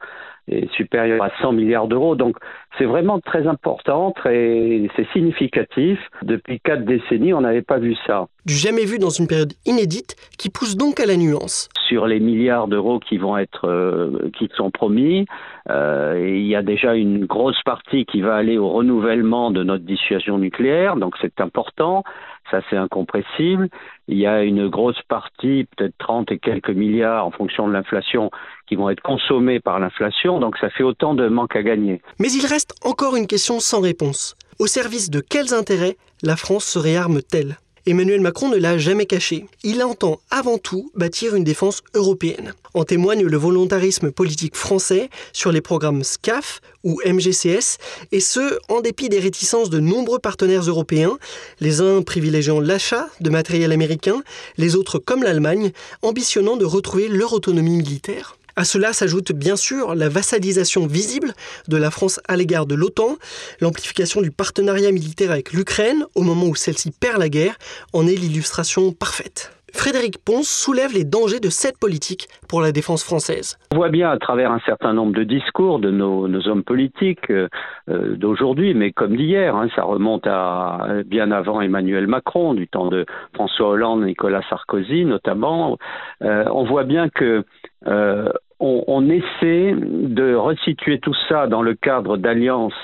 est 0.49 0.71
supérieur 0.73 1.23
à 1.23 1.31
100 1.41 1.53
milliards 1.53 1.89
d'euros. 1.89 2.17
Donc 2.17 2.37
c'est 2.79 2.85
vraiment 2.85 3.21
très 3.21 3.47
important, 3.47 4.13
très, 4.13 4.89
c'est 4.97 5.07
significatif. 5.13 5.99
Depuis 6.23 6.61
quatre 6.61 6.85
décennies, 6.85 7.35
on 7.35 7.41
n'avait 7.41 7.63
pas 7.63 7.79
vu 7.79 7.97
ça. 8.07 8.27
Du 8.45 8.55
jamais 8.55 8.85
vu 8.85 8.99
dans 8.99 9.11
une 9.11 9.27
période 9.27 9.53
inédite 9.65 10.15
qui 10.39 10.51
pousse 10.51 10.77
donc 10.77 11.01
à 11.01 11.07
la 11.07 11.17
nuance. 11.17 11.69
Sur 11.89 12.07
les 12.07 12.21
milliards 12.21 12.69
d'euros 12.69 13.01
qui 13.01 13.19
vont 13.19 13.37
être, 13.37 13.67
euh, 13.69 14.31
qui 14.39 14.49
sont 14.57 14.71
promis, 14.71 15.27
euh, 15.69 16.25
il 16.29 16.47
y 16.47 16.55
a 16.55 16.63
déjà 16.63 16.95
une 16.95 17.25
grosse 17.25 17.61
partie 17.65 18.05
qui 18.05 18.21
va 18.21 18.37
aller 18.37 18.57
au 18.57 18.69
renouvellement 18.69 19.51
de 19.51 19.65
notre 19.65 19.85
dissuasion 19.85 20.39
nucléaire, 20.39 20.97
donc 20.97 21.17
c'est 21.21 21.41
important 21.41 22.05
ça 22.51 22.61
c'est 22.69 22.77
incompressible. 22.77 23.69
Il 24.09 24.19
y 24.19 24.27
a 24.27 24.43
une 24.43 24.69
grosse 24.69 25.01
partie, 25.09 25.67
peut-être 25.77 25.95
30 25.99 26.33
et 26.33 26.39
quelques 26.39 26.71
milliards 26.71 27.27
en 27.27 27.31
fonction 27.31 27.67
de 27.69 27.73
l'inflation, 27.73 28.31
qui 28.67 28.77
vont 28.77 28.91
être 28.91 29.03
consommés 29.03 29.61
par 29.61 29.79
l'inflation, 29.79 30.39
donc 30.41 30.57
ça 30.59 30.71
fait 30.71 30.85
autant 30.85 31.15
de 31.15 31.29
manque 31.29 31.57
à 31.57 31.63
gagner. 31.63 32.01
Mais 32.19 32.31
il 32.31 32.47
reste 32.47 32.75
encore 32.85 33.17
une 33.17 33.27
question 33.27 33.61
sans 33.61 33.81
réponse. 33.81 34.37
Au 34.59 34.67
service 34.67 35.11
de 35.11 35.21
quels 35.21 35.53
intérêts 35.55 35.97
la 36.23 36.37
France 36.37 36.65
se 36.65 36.79
réarme-t-elle? 36.79 37.57
Emmanuel 37.89 38.21
Macron 38.21 38.49
ne 38.49 38.57
l'a 38.57 38.79
jamais 38.79 39.07
caché. 39.07 39.47
Il 39.63 39.81
entend 39.85 40.19
avant 40.31 40.59
tout 40.59 40.91
bâtir 40.97 41.37
une 41.37 41.45
défense 41.45 41.83
européenne. 41.95 42.53
En 42.75 42.83
témoigne 42.83 43.25
le 43.25 43.37
volontarisme 43.37 44.11
politique 44.11 44.57
français 44.57 45.09
sur 45.33 45.53
les 45.53 45.61
programmes 45.61 46.03
SCAF 46.03 46.61
ou 46.83 47.01
MGCS, 47.07 47.79
et 48.11 48.19
ce, 48.19 48.59
en 48.69 48.81
dépit 48.81 49.09
des 49.09 49.21
réticences 49.21 49.71
de 49.71 49.79
nombreux 49.79 50.19
partenaires 50.19 50.63
européens, 50.63 51.17
les 51.61 51.81
uns 51.81 52.03
privilégiant 52.03 52.59
l'achat 52.59 53.09
de 53.21 53.31
matériel 53.31 53.71
américain, 53.71 54.21
les 54.59 54.75
autres, 54.75 54.99
comme 54.99 55.23
l'Allemagne, 55.23 55.71
ambitionnant 56.03 56.57
de 56.57 56.65
retrouver 56.65 57.07
leur 57.07 57.33
autonomie 57.35 57.77
militaire. 57.77 58.37
À 58.59 58.65
cela 58.65 58.95
s'ajoute 58.95 59.33
bien 59.33 59.55
sûr 59.55 59.95
la 59.95 60.09
vassalisation 60.09 60.87
visible 60.87 61.35
de 61.69 61.77
la 61.77 61.91
France 61.91 62.21
à 62.27 62.37
l'égard 62.37 62.65
de 62.65 62.75
l'OTAN, 62.75 63.17
l'amplification 63.61 64.23
du 64.23 64.31
partenariat 64.31 64.93
militaire 64.93 65.31
avec 65.31 65.53
l'Ukraine 65.53 66.07
au 66.15 66.23
moment 66.23 66.47
où 66.47 66.55
celle-ci 66.55 66.91
perd 66.91 67.19
la 67.19 67.29
guerre 67.29 67.57
en 67.93 68.07
est 68.07 68.15
l'illustration 68.15 68.93
parfaite. 68.93 69.53
Frédéric 69.75 70.25
Ponce 70.25 70.49
soulève 70.49 70.95
les 70.95 71.05
dangers 71.05 71.39
de 71.39 71.51
cette 71.51 71.79
politique 71.79 72.29
pour 72.49 72.63
la 72.63 72.73
défense 72.73 73.05
française. 73.05 73.59
On 73.75 73.77
voit 73.77 73.91
bien 73.91 74.11
à 74.11 74.17
travers 74.17 74.51
un 74.51 74.61
certain 74.61 74.95
nombre 74.95 75.13
de 75.13 75.23
discours 75.23 75.79
de 75.79 75.91
nos, 75.91 76.49
hommes 76.49 76.65
politiques 76.65 77.31
euh, 77.31 77.49
euh, 77.91 78.17
d'aujourd'hui, 78.17 78.73
mais 78.73 78.91
comme 78.93 79.17
d'hier, 79.17 79.55
hein, 79.55 79.69
ça 79.77 79.83
remonte 79.83 80.27
à 80.27 81.03
bien 81.05 81.31
avant 81.31 81.61
Emmanuel 81.61 82.07
Macron, 82.07 82.55
du 82.55 82.69
temps 82.69 82.87
de 82.87 83.05
François 83.35 83.69
Hollande, 83.69 84.05
Nicolas 84.05 84.41
Sarkozy 84.49 85.05
notamment. 85.05 85.77
Euh, 86.23 86.47
on 86.51 86.65
voit 86.65 86.85
bien 86.85 87.11
que 87.11 87.45
on, 88.61 89.09
essaie 89.09 89.75
de 89.75 90.35
resituer 90.35 90.99
tout 90.99 91.15
ça 91.29 91.47
dans 91.47 91.63
le 91.63 91.75
cadre 91.75 92.17
d'alliances 92.17 92.75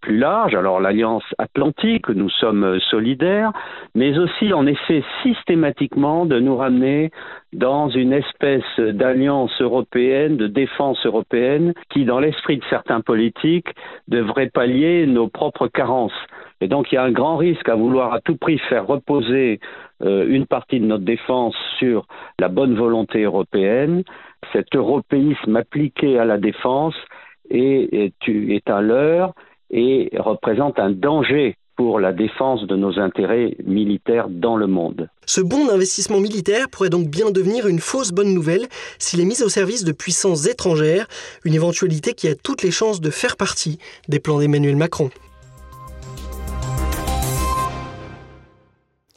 plus 0.00 0.18
larges. 0.18 0.54
Alors 0.54 0.80
l'alliance 0.80 1.24
atlantique, 1.38 2.08
nous 2.08 2.30
sommes 2.30 2.78
solidaires, 2.90 3.52
mais 3.94 4.16
aussi 4.18 4.52
on 4.54 4.66
essaie 4.66 5.02
systématiquement 5.22 6.26
de 6.26 6.38
nous 6.38 6.56
ramener 6.56 7.10
dans 7.52 7.88
une 7.88 8.12
espèce 8.12 8.78
d'alliance 8.78 9.52
européenne, 9.60 10.36
de 10.36 10.46
défense 10.46 11.04
européenne, 11.06 11.72
qui, 11.90 12.04
dans 12.04 12.20
l'esprit 12.20 12.58
de 12.58 12.64
certains 12.70 13.00
politiques, 13.00 13.68
devrait 14.08 14.50
pallier 14.50 15.06
nos 15.06 15.28
propres 15.28 15.68
carences. 15.68 16.12
Et 16.60 16.68
donc 16.68 16.90
il 16.90 16.94
y 16.94 16.98
a 16.98 17.02
un 17.02 17.12
grand 17.12 17.36
risque 17.36 17.68
à 17.68 17.74
vouloir 17.74 18.14
à 18.14 18.20
tout 18.20 18.36
prix 18.36 18.58
faire 18.58 18.86
reposer 18.86 19.60
euh, 20.02 20.26
une 20.28 20.46
partie 20.46 20.80
de 20.80 20.86
notre 20.86 21.04
défense 21.04 21.54
sur 21.78 22.06
la 22.38 22.48
bonne 22.48 22.74
volonté 22.76 23.22
européenne. 23.22 24.04
Cet 24.52 24.74
européisme 24.74 25.56
appliqué 25.56 26.18
à 26.18 26.24
la 26.24 26.38
défense 26.38 26.94
est, 27.50 27.92
est, 27.92 28.28
est 28.28 28.70
un 28.70 28.80
leurre 28.80 29.34
et 29.70 30.10
représente 30.18 30.78
un 30.78 30.90
danger 30.90 31.56
pour 31.76 32.00
la 32.00 32.12
défense 32.12 32.66
de 32.66 32.74
nos 32.74 32.98
intérêts 32.98 33.54
militaires 33.64 34.28
dans 34.30 34.56
le 34.56 34.66
monde. 34.66 35.08
Ce 35.26 35.42
bon 35.42 35.66
d'investissement 35.66 36.20
militaire 36.20 36.68
pourrait 36.70 36.88
donc 36.88 37.08
bien 37.08 37.30
devenir 37.30 37.66
une 37.66 37.80
fausse 37.80 38.12
bonne 38.12 38.32
nouvelle 38.32 38.66
s'il 38.98 39.20
est 39.20 39.26
mis 39.26 39.42
au 39.42 39.50
service 39.50 39.84
de 39.84 39.92
puissances 39.92 40.46
étrangères, 40.46 41.06
une 41.44 41.54
éventualité 41.54 42.14
qui 42.14 42.28
a 42.28 42.34
toutes 42.34 42.62
les 42.62 42.70
chances 42.70 43.00
de 43.00 43.10
faire 43.10 43.36
partie 43.36 43.78
des 44.08 44.20
plans 44.20 44.38
d'Emmanuel 44.38 44.76
Macron. 44.76 45.10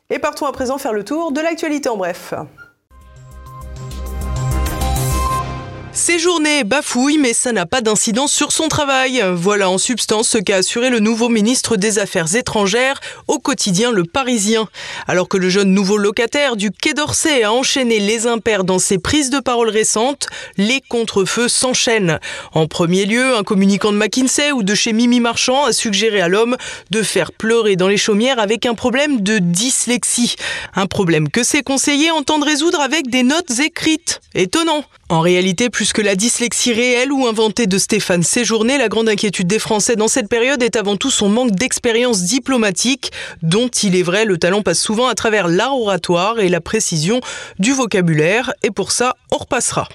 Et 0.09 0.19
partons 0.19 0.47
à 0.47 0.51
présent 0.51 0.77
faire 0.77 0.93
le 0.93 1.05
tour 1.05 1.31
de 1.31 1.39
l'actualité 1.39 1.87
en 1.87 1.95
bref. 1.95 2.33
Séjourné 5.99 6.63
bafouille, 6.63 7.17
mais 7.17 7.33
ça 7.33 7.51
n'a 7.51 7.65
pas 7.65 7.81
d'incidence 7.81 8.31
sur 8.31 8.53
son 8.53 8.69
travail. 8.69 9.21
Voilà 9.33 9.69
en 9.69 9.77
substance 9.77 10.29
ce 10.29 10.37
qu'a 10.37 10.55
assuré 10.55 10.89
le 10.89 11.01
nouveau 11.01 11.27
ministre 11.27 11.75
des 11.75 11.99
Affaires 11.99 12.37
étrangères 12.37 13.01
au 13.27 13.37
quotidien 13.37 13.91
Le 13.91 14.05
Parisien. 14.05 14.69
Alors 15.09 15.27
que 15.27 15.35
le 15.35 15.49
jeune 15.49 15.73
nouveau 15.73 15.97
locataire 15.97 16.55
du 16.55 16.71
Quai 16.71 16.93
d'Orsay 16.93 17.43
a 17.43 17.51
enchaîné 17.51 17.99
les 17.99 18.27
impairs 18.27 18.63
dans 18.63 18.79
ses 18.79 18.97
prises 18.97 19.29
de 19.29 19.39
parole 19.39 19.67
récentes, 19.67 20.27
les 20.55 20.79
contrefeux 20.79 21.49
s'enchaînent. 21.49 22.21
En 22.53 22.65
premier 22.65 23.05
lieu, 23.05 23.35
un 23.35 23.43
communicant 23.43 23.91
de 23.91 23.97
McKinsey 23.97 24.53
ou 24.53 24.63
de 24.63 24.75
chez 24.75 24.93
Mimi 24.93 25.19
Marchand 25.19 25.65
a 25.65 25.73
suggéré 25.73 26.21
à 26.21 26.29
l'homme 26.29 26.55
de 26.91 27.03
faire 27.03 27.33
pleurer 27.33 27.75
dans 27.75 27.89
les 27.89 27.97
chaumières 27.97 28.39
avec 28.39 28.65
un 28.65 28.73
problème 28.73 29.19
de 29.19 29.37
dyslexie. 29.37 30.37
Un 30.75 30.85
problème 30.85 31.27
que 31.27 31.43
ses 31.43 31.61
conseillers 31.61 32.11
entendent 32.11 32.45
résoudre 32.45 32.79
avec 32.79 33.09
des 33.09 33.23
notes 33.23 33.59
écrites. 33.59 34.21
Étonnant. 34.33 34.85
En 35.11 35.21
réalité, 35.21 35.71
plus 35.71 35.91
que 35.91 36.03
la 36.03 36.15
dyslexie 36.15 36.71
réelle 36.71 37.11
ou 37.11 37.25
inventée 37.25 37.65
de 37.65 37.79
Stéphane 37.79 38.21
Séjourné, 38.21 38.77
la 38.77 38.89
grande 38.89 39.09
inquiétude 39.09 39.47
des 39.47 39.57
Français 39.57 39.95
dans 39.95 40.07
cette 40.07 40.29
période 40.29 40.61
est 40.61 40.75
avant 40.75 40.97
tout 40.97 41.09
son 41.09 41.29
manque 41.29 41.49
d'expérience 41.49 42.21
diplomatique, 42.25 43.11
dont 43.41 43.69
il 43.69 43.95
est 43.95 44.03
vrai 44.03 44.25
le 44.25 44.37
talent 44.37 44.61
passe 44.61 44.79
souvent 44.79 45.07
à 45.07 45.15
travers 45.15 45.47
l'art 45.47 45.75
oratoire 45.75 46.39
et 46.39 46.47
la 46.47 46.61
précision 46.61 47.21
du 47.57 47.73
vocabulaire, 47.73 48.53
et 48.61 48.69
pour 48.69 48.91
ça, 48.91 49.15
on 49.31 49.37
repassera 49.37 49.89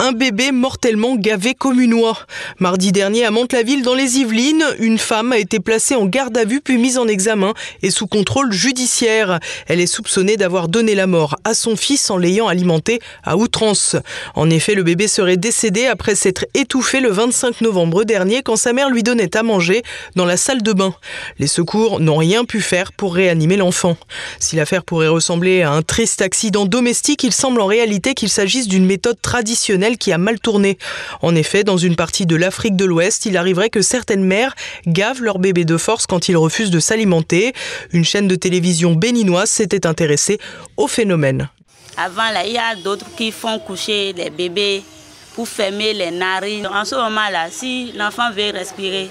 un 0.00 0.12
bébé 0.12 0.50
mortellement 0.50 1.14
gavé 1.14 1.54
oie. 1.62 2.18
Mardi 2.58 2.90
dernier 2.90 3.26
à 3.26 3.30
Mantes-la-Ville 3.30 3.82
dans 3.82 3.94
les 3.94 4.18
Yvelines, 4.18 4.64
une 4.78 4.96
femme 4.96 5.32
a 5.32 5.38
été 5.38 5.60
placée 5.60 5.94
en 5.94 6.06
garde 6.06 6.36
à 6.38 6.46
vue 6.46 6.62
puis 6.62 6.78
mise 6.78 6.96
en 6.96 7.06
examen 7.06 7.52
et 7.82 7.90
sous 7.90 8.06
contrôle 8.06 8.50
judiciaire. 8.50 9.40
Elle 9.68 9.78
est 9.78 9.86
soupçonnée 9.86 10.38
d'avoir 10.38 10.68
donné 10.68 10.94
la 10.94 11.06
mort 11.06 11.36
à 11.44 11.52
son 11.52 11.76
fils 11.76 12.08
en 12.08 12.16
l'ayant 12.16 12.48
alimenté 12.48 12.98
à 13.24 13.36
outrance. 13.36 13.94
En 14.34 14.48
effet, 14.48 14.74
le 14.74 14.82
bébé 14.82 15.06
serait 15.06 15.36
décédé 15.36 15.84
après 15.84 16.14
s'être 16.14 16.46
étouffé 16.54 17.00
le 17.00 17.10
25 17.10 17.60
novembre 17.60 18.04
dernier 18.04 18.42
quand 18.42 18.56
sa 18.56 18.72
mère 18.72 18.88
lui 18.88 19.02
donnait 19.02 19.36
à 19.36 19.42
manger 19.42 19.82
dans 20.16 20.24
la 20.24 20.38
salle 20.38 20.62
de 20.62 20.72
bain. 20.72 20.94
Les 21.38 21.46
secours 21.46 22.00
n'ont 22.00 22.16
rien 22.16 22.46
pu 22.46 22.62
faire 22.62 22.92
pour 22.94 23.14
réanimer 23.14 23.58
l'enfant. 23.58 23.98
Si 24.38 24.56
l'affaire 24.56 24.82
pourrait 24.82 25.08
ressembler 25.08 25.60
à 25.60 25.72
un 25.72 25.82
triste 25.82 26.22
accident 26.22 26.64
domestique, 26.64 27.22
il 27.22 27.32
semble 27.32 27.60
en 27.60 27.66
réalité 27.66 28.14
qu'il 28.14 28.30
s'agisse 28.30 28.66
d'une 28.66 28.86
méthode 28.86 29.20
traditionnelle 29.20 29.89
qui 29.98 30.12
a 30.12 30.18
mal 30.18 30.40
tourné. 30.40 30.78
En 31.22 31.34
effet, 31.34 31.64
dans 31.64 31.76
une 31.76 31.96
partie 31.96 32.26
de 32.26 32.36
l'Afrique 32.36 32.76
de 32.76 32.84
l'Ouest, 32.84 33.26
il 33.26 33.36
arriverait 33.36 33.70
que 33.70 33.82
certaines 33.82 34.24
mères 34.24 34.54
gavent 34.86 35.22
leur 35.22 35.38
bébé 35.38 35.64
de 35.64 35.76
force 35.76 36.06
quand 36.06 36.28
ils 36.28 36.36
refusent 36.36 36.70
de 36.70 36.80
s'alimenter. 36.80 37.52
Une 37.92 38.04
chaîne 38.04 38.28
de 38.28 38.36
télévision 38.36 38.94
béninoise 38.94 39.50
s'était 39.50 39.86
intéressée 39.86 40.38
au 40.76 40.86
phénomène. 40.86 41.48
Avant, 41.96 42.30
là, 42.32 42.46
il 42.46 42.52
y 42.52 42.58
a 42.58 42.74
d'autres 42.76 43.06
qui 43.16 43.32
font 43.32 43.58
coucher 43.58 44.12
les 44.12 44.30
bébés 44.30 44.82
pour 45.34 45.48
fermer 45.48 45.92
les 45.92 46.10
narines. 46.10 46.66
En 46.66 46.84
ce 46.84 46.94
moment-là, 46.94 47.48
si 47.50 47.92
l'enfant 47.92 48.30
veut 48.32 48.50
respirer, 48.50 49.10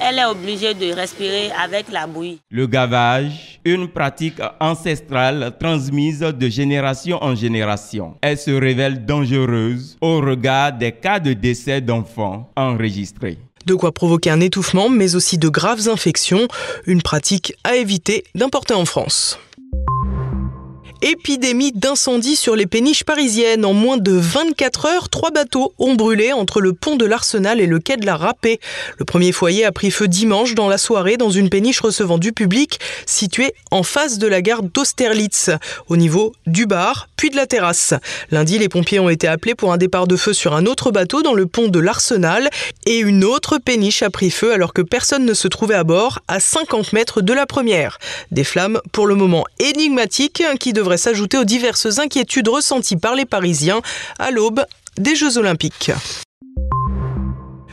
elle 0.00 0.18
est 0.18 0.24
obligée 0.24 0.74
de 0.74 0.92
respirer 0.92 1.50
avec 1.52 1.90
la 1.90 2.06
bouillie. 2.06 2.38
Le 2.50 2.66
gavage, 2.66 3.60
une 3.64 3.88
pratique 3.88 4.40
ancestrale 4.60 5.52
transmise 5.58 6.20
de 6.20 6.48
génération 6.48 7.22
en 7.22 7.34
génération. 7.34 8.14
Elle 8.20 8.38
se 8.38 8.50
révèle 8.50 9.04
dangereuse 9.04 9.96
au 10.00 10.20
regard 10.20 10.72
des 10.72 10.92
cas 10.92 11.20
de 11.20 11.32
décès 11.32 11.80
d'enfants 11.80 12.50
enregistrés. 12.56 13.38
De 13.66 13.74
quoi 13.74 13.92
provoquer 13.92 14.30
un 14.30 14.40
étouffement, 14.40 14.88
mais 14.88 15.14
aussi 15.14 15.36
de 15.36 15.48
graves 15.48 15.88
infections, 15.88 16.48
une 16.86 17.02
pratique 17.02 17.54
à 17.64 17.76
éviter 17.76 18.24
d'importer 18.34 18.74
en 18.74 18.84
France. 18.84 19.38
Épidémie 21.00 21.70
d'incendie 21.70 22.34
sur 22.34 22.56
les 22.56 22.66
péniches 22.66 23.04
parisiennes. 23.04 23.64
En 23.64 23.72
moins 23.72 23.98
de 23.98 24.10
24 24.10 24.86
heures, 24.86 25.08
trois 25.08 25.30
bateaux 25.30 25.72
ont 25.78 25.94
brûlé 25.94 26.32
entre 26.32 26.60
le 26.60 26.72
pont 26.72 26.96
de 26.96 27.04
l'Arsenal 27.04 27.60
et 27.60 27.66
le 27.66 27.78
quai 27.78 27.96
de 27.96 28.04
la 28.04 28.16
Râpée. 28.16 28.58
Le 28.98 29.04
premier 29.04 29.30
foyer 29.30 29.64
a 29.64 29.70
pris 29.70 29.92
feu 29.92 30.08
dimanche 30.08 30.56
dans 30.56 30.68
la 30.68 30.76
soirée 30.76 31.16
dans 31.16 31.30
une 31.30 31.50
péniche 31.50 31.80
recevant 31.80 32.18
du 32.18 32.32
public 32.32 32.80
située 33.06 33.54
en 33.70 33.84
face 33.84 34.18
de 34.18 34.26
la 34.26 34.42
gare 34.42 34.64
d'Austerlitz, 34.64 35.50
au 35.86 35.96
niveau 35.96 36.32
du 36.48 36.66
bar 36.66 37.08
puis 37.16 37.30
de 37.30 37.36
la 37.36 37.46
terrasse. 37.46 37.94
Lundi, 38.30 38.58
les 38.58 38.68
pompiers 38.68 39.00
ont 39.00 39.08
été 39.08 39.26
appelés 39.26 39.56
pour 39.56 39.72
un 39.72 39.76
départ 39.76 40.06
de 40.06 40.16
feu 40.16 40.32
sur 40.32 40.54
un 40.54 40.66
autre 40.66 40.92
bateau 40.92 41.22
dans 41.22 41.34
le 41.34 41.46
pont 41.46 41.66
de 41.66 41.80
l'Arsenal 41.80 42.48
et 42.86 42.98
une 42.98 43.24
autre 43.24 43.58
péniche 43.58 44.02
a 44.02 44.10
pris 44.10 44.30
feu 44.30 44.52
alors 44.52 44.72
que 44.72 44.82
personne 44.82 45.24
ne 45.24 45.34
se 45.34 45.48
trouvait 45.48 45.74
à 45.74 45.82
bord 45.84 46.20
à 46.28 46.38
50 46.38 46.92
mètres 46.92 47.20
de 47.20 47.32
la 47.32 47.44
première. 47.44 47.98
Des 48.30 48.44
flammes 48.44 48.80
pour 48.92 49.08
le 49.08 49.16
moment 49.16 49.44
énigmatiques 49.58 50.42
qui 50.60 50.72
devraient 50.72 50.87
s'ajouter 50.96 51.38
aux 51.38 51.44
diverses 51.44 51.98
inquiétudes 51.98 52.48
ressenties 52.48 52.96
par 52.96 53.14
les 53.14 53.24
Parisiens 53.24 53.80
à 54.18 54.30
l'aube 54.30 54.64
des 54.96 55.14
Jeux 55.14 55.38
olympiques. 55.38 55.92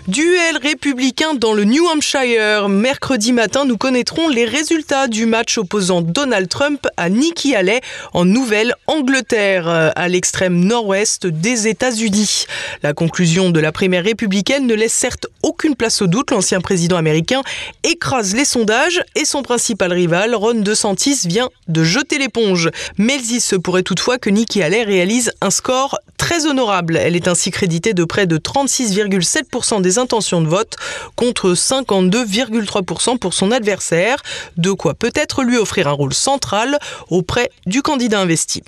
Duel 0.08 0.58
républicain 0.62 1.34
dans 1.34 1.54
le 1.54 1.64
New 1.64 1.84
Hampshire. 1.88 2.70
Mercredi 2.70 3.34
matin, 3.34 3.66
nous 3.66 3.76
connaîtrons 3.76 4.30
les 4.30 4.46
résultats 4.46 5.08
du 5.08 5.26
match 5.26 5.58
opposant 5.58 6.02
Donald 6.04 6.48
Trump 6.48 6.86
à 6.96 7.10
Nikki 7.10 7.56
Haley 7.56 7.82
en 8.14 8.24
Nouvelle-Angleterre, 8.24 9.68
à 9.68 10.08
l'extrême 10.08 10.64
nord-ouest 10.64 11.26
des 11.26 11.68
États-Unis. 11.68 12.46
La 12.84 12.94
conclusion 12.94 13.50
de 13.50 13.60
la 13.60 13.72
primaire 13.72 14.04
républicaine 14.04 14.68
ne 14.68 14.76
laisse 14.76 14.94
certes 14.94 15.26
aucune 15.42 15.76
place 15.76 16.04
au 16.04 16.08
doute. 16.08 16.30
L'ancien 16.30 16.62
président 16.62 16.98
américain 16.98 17.42
écrase 17.84 18.36
les 18.36 18.46
sondages 18.46 19.02
et 19.16 19.26
son 19.26 19.42
principal 19.42 19.92
rival, 19.92 20.36
Ron 20.36 20.62
DeSantis, 20.62 21.22
vient 21.26 21.50
de 21.68 21.84
jeter 21.84 22.20
l'éponge. 22.20 22.70
Mais 23.00 23.18
il 23.32 23.42
se 23.42 23.56
pourrait 23.56 23.82
toutefois 23.82 24.20
que 24.20 24.30
Nikki 24.30 24.62
Haley 24.62 24.84
réalise 24.84 25.32
un 25.42 25.50
score 25.50 25.98
très 26.18 26.46
honorable. 26.46 26.96
Elle 26.96 27.16
est 27.16 27.28
ainsi 27.28 27.50
créditée 27.50 27.94
de 27.94 28.04
près 28.04 28.28
de 28.28 28.38
36,7% 28.38 29.82
des 29.82 29.95
intentions 29.98 30.42
de 30.42 30.48
vote 30.48 30.76
contre 31.16 31.54
52,3% 31.54 33.18
pour 33.18 33.34
son 33.34 33.52
adversaire, 33.52 34.22
de 34.58 34.72
quoi 34.72 34.94
peut-être 34.94 35.44
lui 35.44 35.58
offrir 35.58 35.88
un 35.88 35.94
rôle 35.94 36.14
central 36.14 36.80
auprès 37.10 37.50
du 37.66 37.82
candidat 37.82 38.20
investi. 38.20 38.64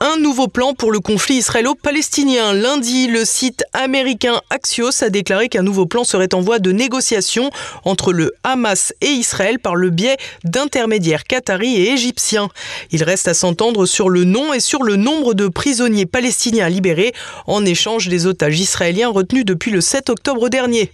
Un 0.00 0.16
nouveau 0.16 0.48
plan 0.48 0.74
pour 0.74 0.90
le 0.90 0.98
conflit 0.98 1.36
israélo-palestinien. 1.36 2.54
Lundi, 2.54 3.06
le 3.06 3.24
site 3.24 3.62
américain 3.72 4.40
Axios 4.50 5.02
a 5.02 5.10
déclaré 5.10 5.48
qu'un 5.48 5.62
nouveau 5.62 5.86
plan 5.86 6.02
serait 6.02 6.34
en 6.34 6.40
voie 6.40 6.58
de 6.58 6.72
négociation 6.72 7.50
entre 7.84 8.12
le 8.12 8.32
Hamas 8.42 8.92
et 9.00 9.10
Israël 9.10 9.58
par 9.60 9.76
le 9.76 9.90
biais 9.90 10.16
d'intermédiaires 10.44 11.24
qataris 11.24 11.76
et 11.76 11.92
égyptiens. 11.92 12.48
Il 12.90 13.04
reste 13.04 13.28
à 13.28 13.34
s'entendre 13.34 13.86
sur 13.86 14.08
le 14.08 14.24
nom 14.24 14.52
et 14.52 14.60
sur 14.60 14.82
le 14.82 14.96
nombre 14.96 15.34
de 15.34 15.46
prisonniers 15.46 16.06
palestiniens 16.06 16.68
libérés 16.68 17.12
en 17.46 17.64
échange 17.64 18.08
des 18.08 18.26
otages 18.26 18.58
israéliens 18.58 19.08
retenus 19.08 19.44
depuis 19.44 19.70
le 19.70 19.80
7 19.80 20.10
octobre 20.10 20.48
dernier. 20.48 20.90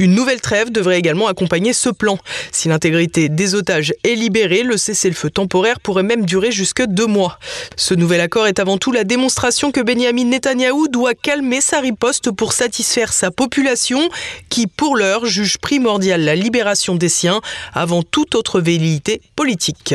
Une 0.00 0.14
nouvelle 0.14 0.40
trêve 0.40 0.72
devrait 0.72 0.98
également 0.98 1.28
accompagner 1.28 1.72
ce 1.72 1.90
plan. 1.90 2.18
Si 2.50 2.68
l'intégrité 2.68 3.28
des 3.28 3.54
otages 3.54 3.94
est 4.04 4.14
libérée, 4.14 4.64
le 4.64 4.76
cessez-le-feu 4.76 5.30
temporaire 5.30 5.78
pourrait 5.80 6.02
même 6.02 6.24
durer 6.24 6.50
jusque 6.50 6.82
deux 6.82 7.06
mois. 7.06 7.38
Accord 8.28 8.46
est 8.46 8.58
avant 8.58 8.76
tout 8.76 8.92
la 8.92 9.04
démonstration 9.04 9.72
que 9.72 9.80
Benjamin 9.80 10.26
Netanyahou 10.26 10.88
doit 10.88 11.14
calmer 11.14 11.62
sa 11.62 11.80
riposte 11.80 12.30
pour 12.30 12.52
satisfaire 12.52 13.10
sa 13.10 13.30
population 13.30 14.10
qui, 14.50 14.66
pour 14.66 14.98
l'heure, 14.98 15.24
juge 15.24 15.56
primordial 15.56 16.20
la 16.20 16.34
libération 16.34 16.94
des 16.94 17.08
siens 17.08 17.40
avant 17.72 18.02
toute 18.02 18.34
autre 18.34 18.60
velléité 18.60 19.22
politique. 19.34 19.94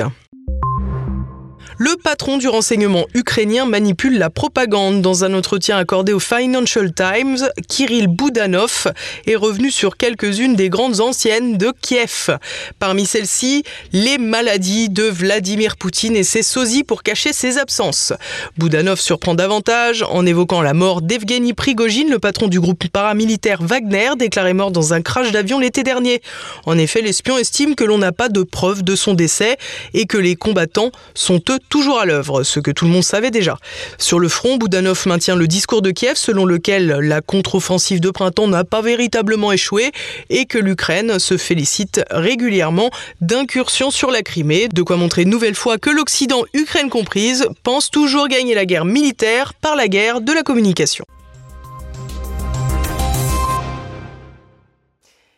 Le 1.80 1.96
patron 1.96 2.38
du 2.38 2.48
renseignement 2.48 3.06
ukrainien 3.16 3.66
manipule 3.66 4.20
la 4.20 4.30
propagande. 4.30 5.02
Dans 5.02 5.24
un 5.24 5.34
entretien 5.34 5.76
accordé 5.78 6.14
au 6.14 6.20
Financial 6.20 6.94
Times, 6.94 7.50
Kirill 7.68 8.08
Boudanov 8.08 8.92
est 9.26 9.36
revenu 9.36 9.72
sur 9.72 9.98
quelques-unes 9.98 10.56
des 10.56 10.70
grandes 10.70 11.02
anciennes 11.02 11.58
de 11.58 11.74
Kiev. 11.82 12.38
Parmi 12.78 13.08
celles-ci, 13.08 13.64
les 13.92 14.20
maladies 14.20 14.90
de 14.90 15.04
Vladimir 15.04 15.76
Poutine 15.76 16.16
et 16.16 16.24
ses 16.24 16.44
sosies 16.44 16.84
pour 16.84 17.02
cacher 17.02 17.34
ses 17.34 17.58
absences. 17.58 18.14
Boudanov 18.58 19.00
surprend 19.00 19.34
davantage 19.34 20.06
en 20.08 20.28
évoquant 20.28 20.62
la 20.62 20.76
mort 20.76 21.02
d'Evgeny 21.02 21.54
Prigogine, 21.54 22.12
le 22.12 22.20
patron 22.20 22.50
du 22.50 22.60
groupe 22.60 22.88
paramilitaire 22.90 23.64
Wagner, 23.64 24.12
déclaré 24.16 24.54
mort 24.54 24.72
dans 24.72 24.94
un 24.94 25.02
crash 25.02 25.32
d'avion 25.32 25.58
l'été 25.58 25.82
dernier. 25.82 26.22
En 26.66 26.78
effet, 26.78 27.02
l'espion 27.02 27.38
estime 27.38 27.74
que 27.74 27.84
l'on 27.84 27.98
n'a 27.98 28.12
pas 28.12 28.30
de 28.30 28.44
preuves 28.44 28.84
de 28.84 28.96
son 28.96 29.16
décès 29.16 29.58
et 29.96 30.06
que 30.06 30.18
les 30.18 30.36
combattants 30.36 30.92
sont 31.16 31.42
eux 31.50 31.60
toujours 31.70 32.00
à 32.00 32.06
l'œuvre, 32.06 32.44
ce 32.44 32.60
que 32.60 32.72
tout 32.72 32.86
le 32.86 32.92
monde 32.92 33.04
savait 33.04 33.32
déjà. 33.32 33.58
Sur 33.98 34.20
le 34.20 34.28
front, 34.28 34.58
Boudanov 34.58 35.04
maintient 35.08 35.36
le 35.36 35.48
discours 35.48 35.82
de 35.82 35.92
Kiev 35.92 36.16
selon 36.16 36.46
lequel 36.46 36.88
la 36.88 37.22
contre-offensive 37.22 38.00
de 38.00 38.10
printemps 38.10 38.48
n'a 38.48 38.64
pas 38.64 38.82
véritablement 38.82 39.52
échoué 39.52 39.92
et 40.30 40.46
que 40.46 40.58
l'Ukraine 40.58 41.20
se 41.20 41.38
félicite 41.38 42.04
régulièrement 42.12 42.90
d'incursions 43.22 43.92
sur 43.92 44.12
la 44.12 44.22
Crimée, 44.22 44.68
de 44.68 44.82
quoi 44.82 44.98
montrer 44.98 45.24
une 45.24 45.30
nouvelle 45.30 45.56
fois 45.56 45.78
que 45.78 45.90
l'Occident, 45.90 46.44
Ukraine 46.54 46.90
comprise, 46.90 47.48
pense 47.64 47.90
toujours 47.90 48.28
gagner 48.28 48.56
la 48.56 48.66
guerre 48.66 48.86
militaire 48.86 49.54
par 49.54 49.76
la 49.76 49.88
guerre 49.88 50.22
de 50.22 50.32
la 50.32 50.44
communication. 50.44 51.06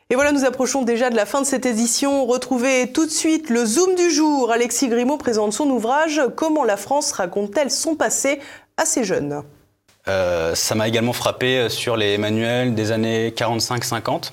Et 0.10 0.16
voilà, 0.16 0.32
nous 0.32 0.46
approchons 0.46 0.84
déjà 0.84 1.10
de 1.10 1.16
la 1.16 1.26
fin 1.26 1.42
de 1.42 1.48
cette 1.48 1.66
édition. 1.66 2.26
Retrouvez 2.26 2.92
tout 2.92 3.06
de 3.06 3.12
suite 3.12 3.50
le 3.50 3.66
Zoom 3.66 3.96
du 3.96 4.12
jour. 4.12 4.52
Alexis 4.52 4.88
Grimaud 4.88 5.18
présente 5.18 5.54
son 5.54 5.70
ouvrage 5.70 6.22
Comment 6.36 6.64
la 6.64 6.78
France 6.78 7.12
raconte-t-elle 7.12 7.72
son 7.72 7.96
passé 7.96 8.40
à 8.78 8.86
ses 8.86 9.04
jeunes? 9.04 9.42
Ça 10.06 10.76
m'a 10.76 10.88
également 10.88 11.14
frappé 11.14 11.68
sur 11.70 11.98
les 11.98 12.20
manuels 12.20 12.76
des 12.76 12.92
années 12.92 13.32
45-50 13.32 14.32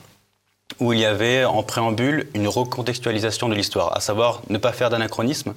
où 0.81 0.93
il 0.93 1.01
y 1.01 1.05
avait 1.05 1.45
en 1.45 1.63
préambule 1.63 2.29
une 2.35 2.49
recontextualisation 2.49 3.49
de 3.49 3.55
l'histoire, 3.55 3.97
à 3.97 4.01
savoir 4.01 4.43
ne 4.49 4.59
pas 4.59 4.73
faire 4.73 4.91
d'anachronisme, 4.91 5.55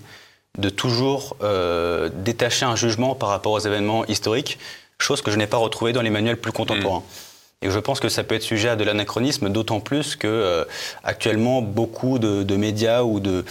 de 0.57 0.69
toujours 0.69 1.35
euh, 1.41 2.09
détacher 2.13 2.65
un 2.65 2.75
jugement 2.75 3.15
par 3.15 3.29
rapport 3.29 3.51
aux 3.51 3.59
événements 3.59 4.05
historiques, 4.05 4.57
chose 4.97 5.21
que 5.21 5.31
je 5.31 5.37
n'ai 5.37 5.47
pas 5.47 5.57
retrouvée 5.57 5.93
dans 5.93 6.01
les 6.01 6.09
manuels 6.09 6.37
plus 6.37 6.51
contemporains. 6.51 6.99
Mm. 6.99 7.34
Et 7.65 7.71
je 7.71 7.79
pense 7.79 7.99
que 7.99 8.09
ça 8.09 8.23
peut 8.23 8.35
être 8.35 8.43
sujet 8.43 8.69
à 8.69 8.75
de 8.75 8.83
l'anachronisme, 8.83 9.49
d'autant 9.49 9.79
plus 9.79 10.15
que 10.15 10.27
euh, 10.27 10.65
actuellement 11.03 11.63
beaucoup 11.63 12.19
de, 12.19 12.55
médias 12.55 13.01
ou 13.01 13.19
de, 13.19 13.43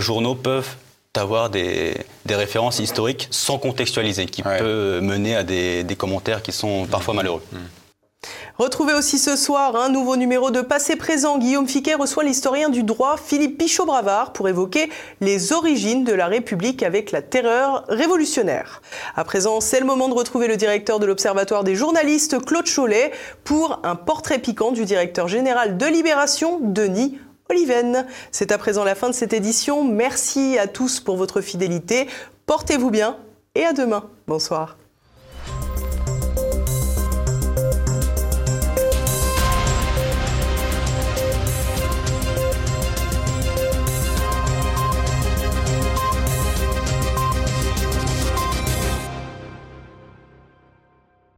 journaux 0.00 0.34
peuvent 0.34 0.76
avoir 1.14 1.50
des, 1.50 1.94
références 2.26 2.78
historiques 2.78 3.28
sans 3.30 3.58
contextualiser, 3.58 4.24
qui 4.24 4.42
peut 4.42 5.00
mener 5.02 5.36
à 5.36 5.44
des, 5.44 5.96
commentaires 5.98 6.42
qui 6.42 6.52
sont 6.52 6.86
parfois 6.86 7.12
malheureux. 7.12 7.42
Mm. 7.52 7.56
Retrouvez 8.58 8.94
aussi 8.94 9.18
ce 9.18 9.36
soir 9.36 9.76
un 9.76 9.88
nouveau 9.88 10.16
numéro 10.16 10.50
de 10.50 10.62
Passé 10.62 10.96
Présent. 10.96 11.38
Guillaume 11.38 11.68
Fiquet 11.68 11.94
reçoit 11.94 12.24
l'historien 12.24 12.70
du 12.70 12.82
droit 12.82 13.16
Philippe 13.16 13.58
Pichot-Bravard 13.58 14.32
pour 14.32 14.48
évoquer 14.48 14.90
les 15.20 15.52
origines 15.52 16.04
de 16.04 16.12
la 16.12 16.26
République 16.26 16.82
avec 16.82 17.12
la 17.12 17.22
terreur 17.22 17.84
révolutionnaire. 17.88 18.80
À 19.14 19.24
présent, 19.24 19.60
c'est 19.60 19.80
le 19.80 19.86
moment 19.86 20.08
de 20.08 20.14
retrouver 20.14 20.48
le 20.48 20.56
directeur 20.56 20.98
de 20.98 21.06
l'Observatoire 21.06 21.64
des 21.64 21.74
journalistes, 21.74 22.42
Claude 22.44 22.68
Cholet, 22.68 23.12
pour 23.44 23.80
un 23.82 23.96
portrait 23.96 24.38
piquant 24.38 24.72
du 24.72 24.84
directeur 24.84 25.28
général 25.28 25.76
de 25.76 25.86
Libération, 25.86 26.58
Denis 26.62 27.18
Oliven. 27.50 28.06
C'est 28.32 28.52
à 28.52 28.58
présent 28.58 28.84
la 28.84 28.94
fin 28.94 29.08
de 29.08 29.14
cette 29.14 29.32
édition. 29.32 29.84
Merci 29.84 30.58
à 30.58 30.66
tous 30.66 31.00
pour 31.00 31.16
votre 31.16 31.40
fidélité. 31.40 32.08
Portez-vous 32.46 32.90
bien 32.90 33.16
et 33.54 33.64
à 33.64 33.72
demain. 33.72 34.08
Bonsoir. 34.26 34.76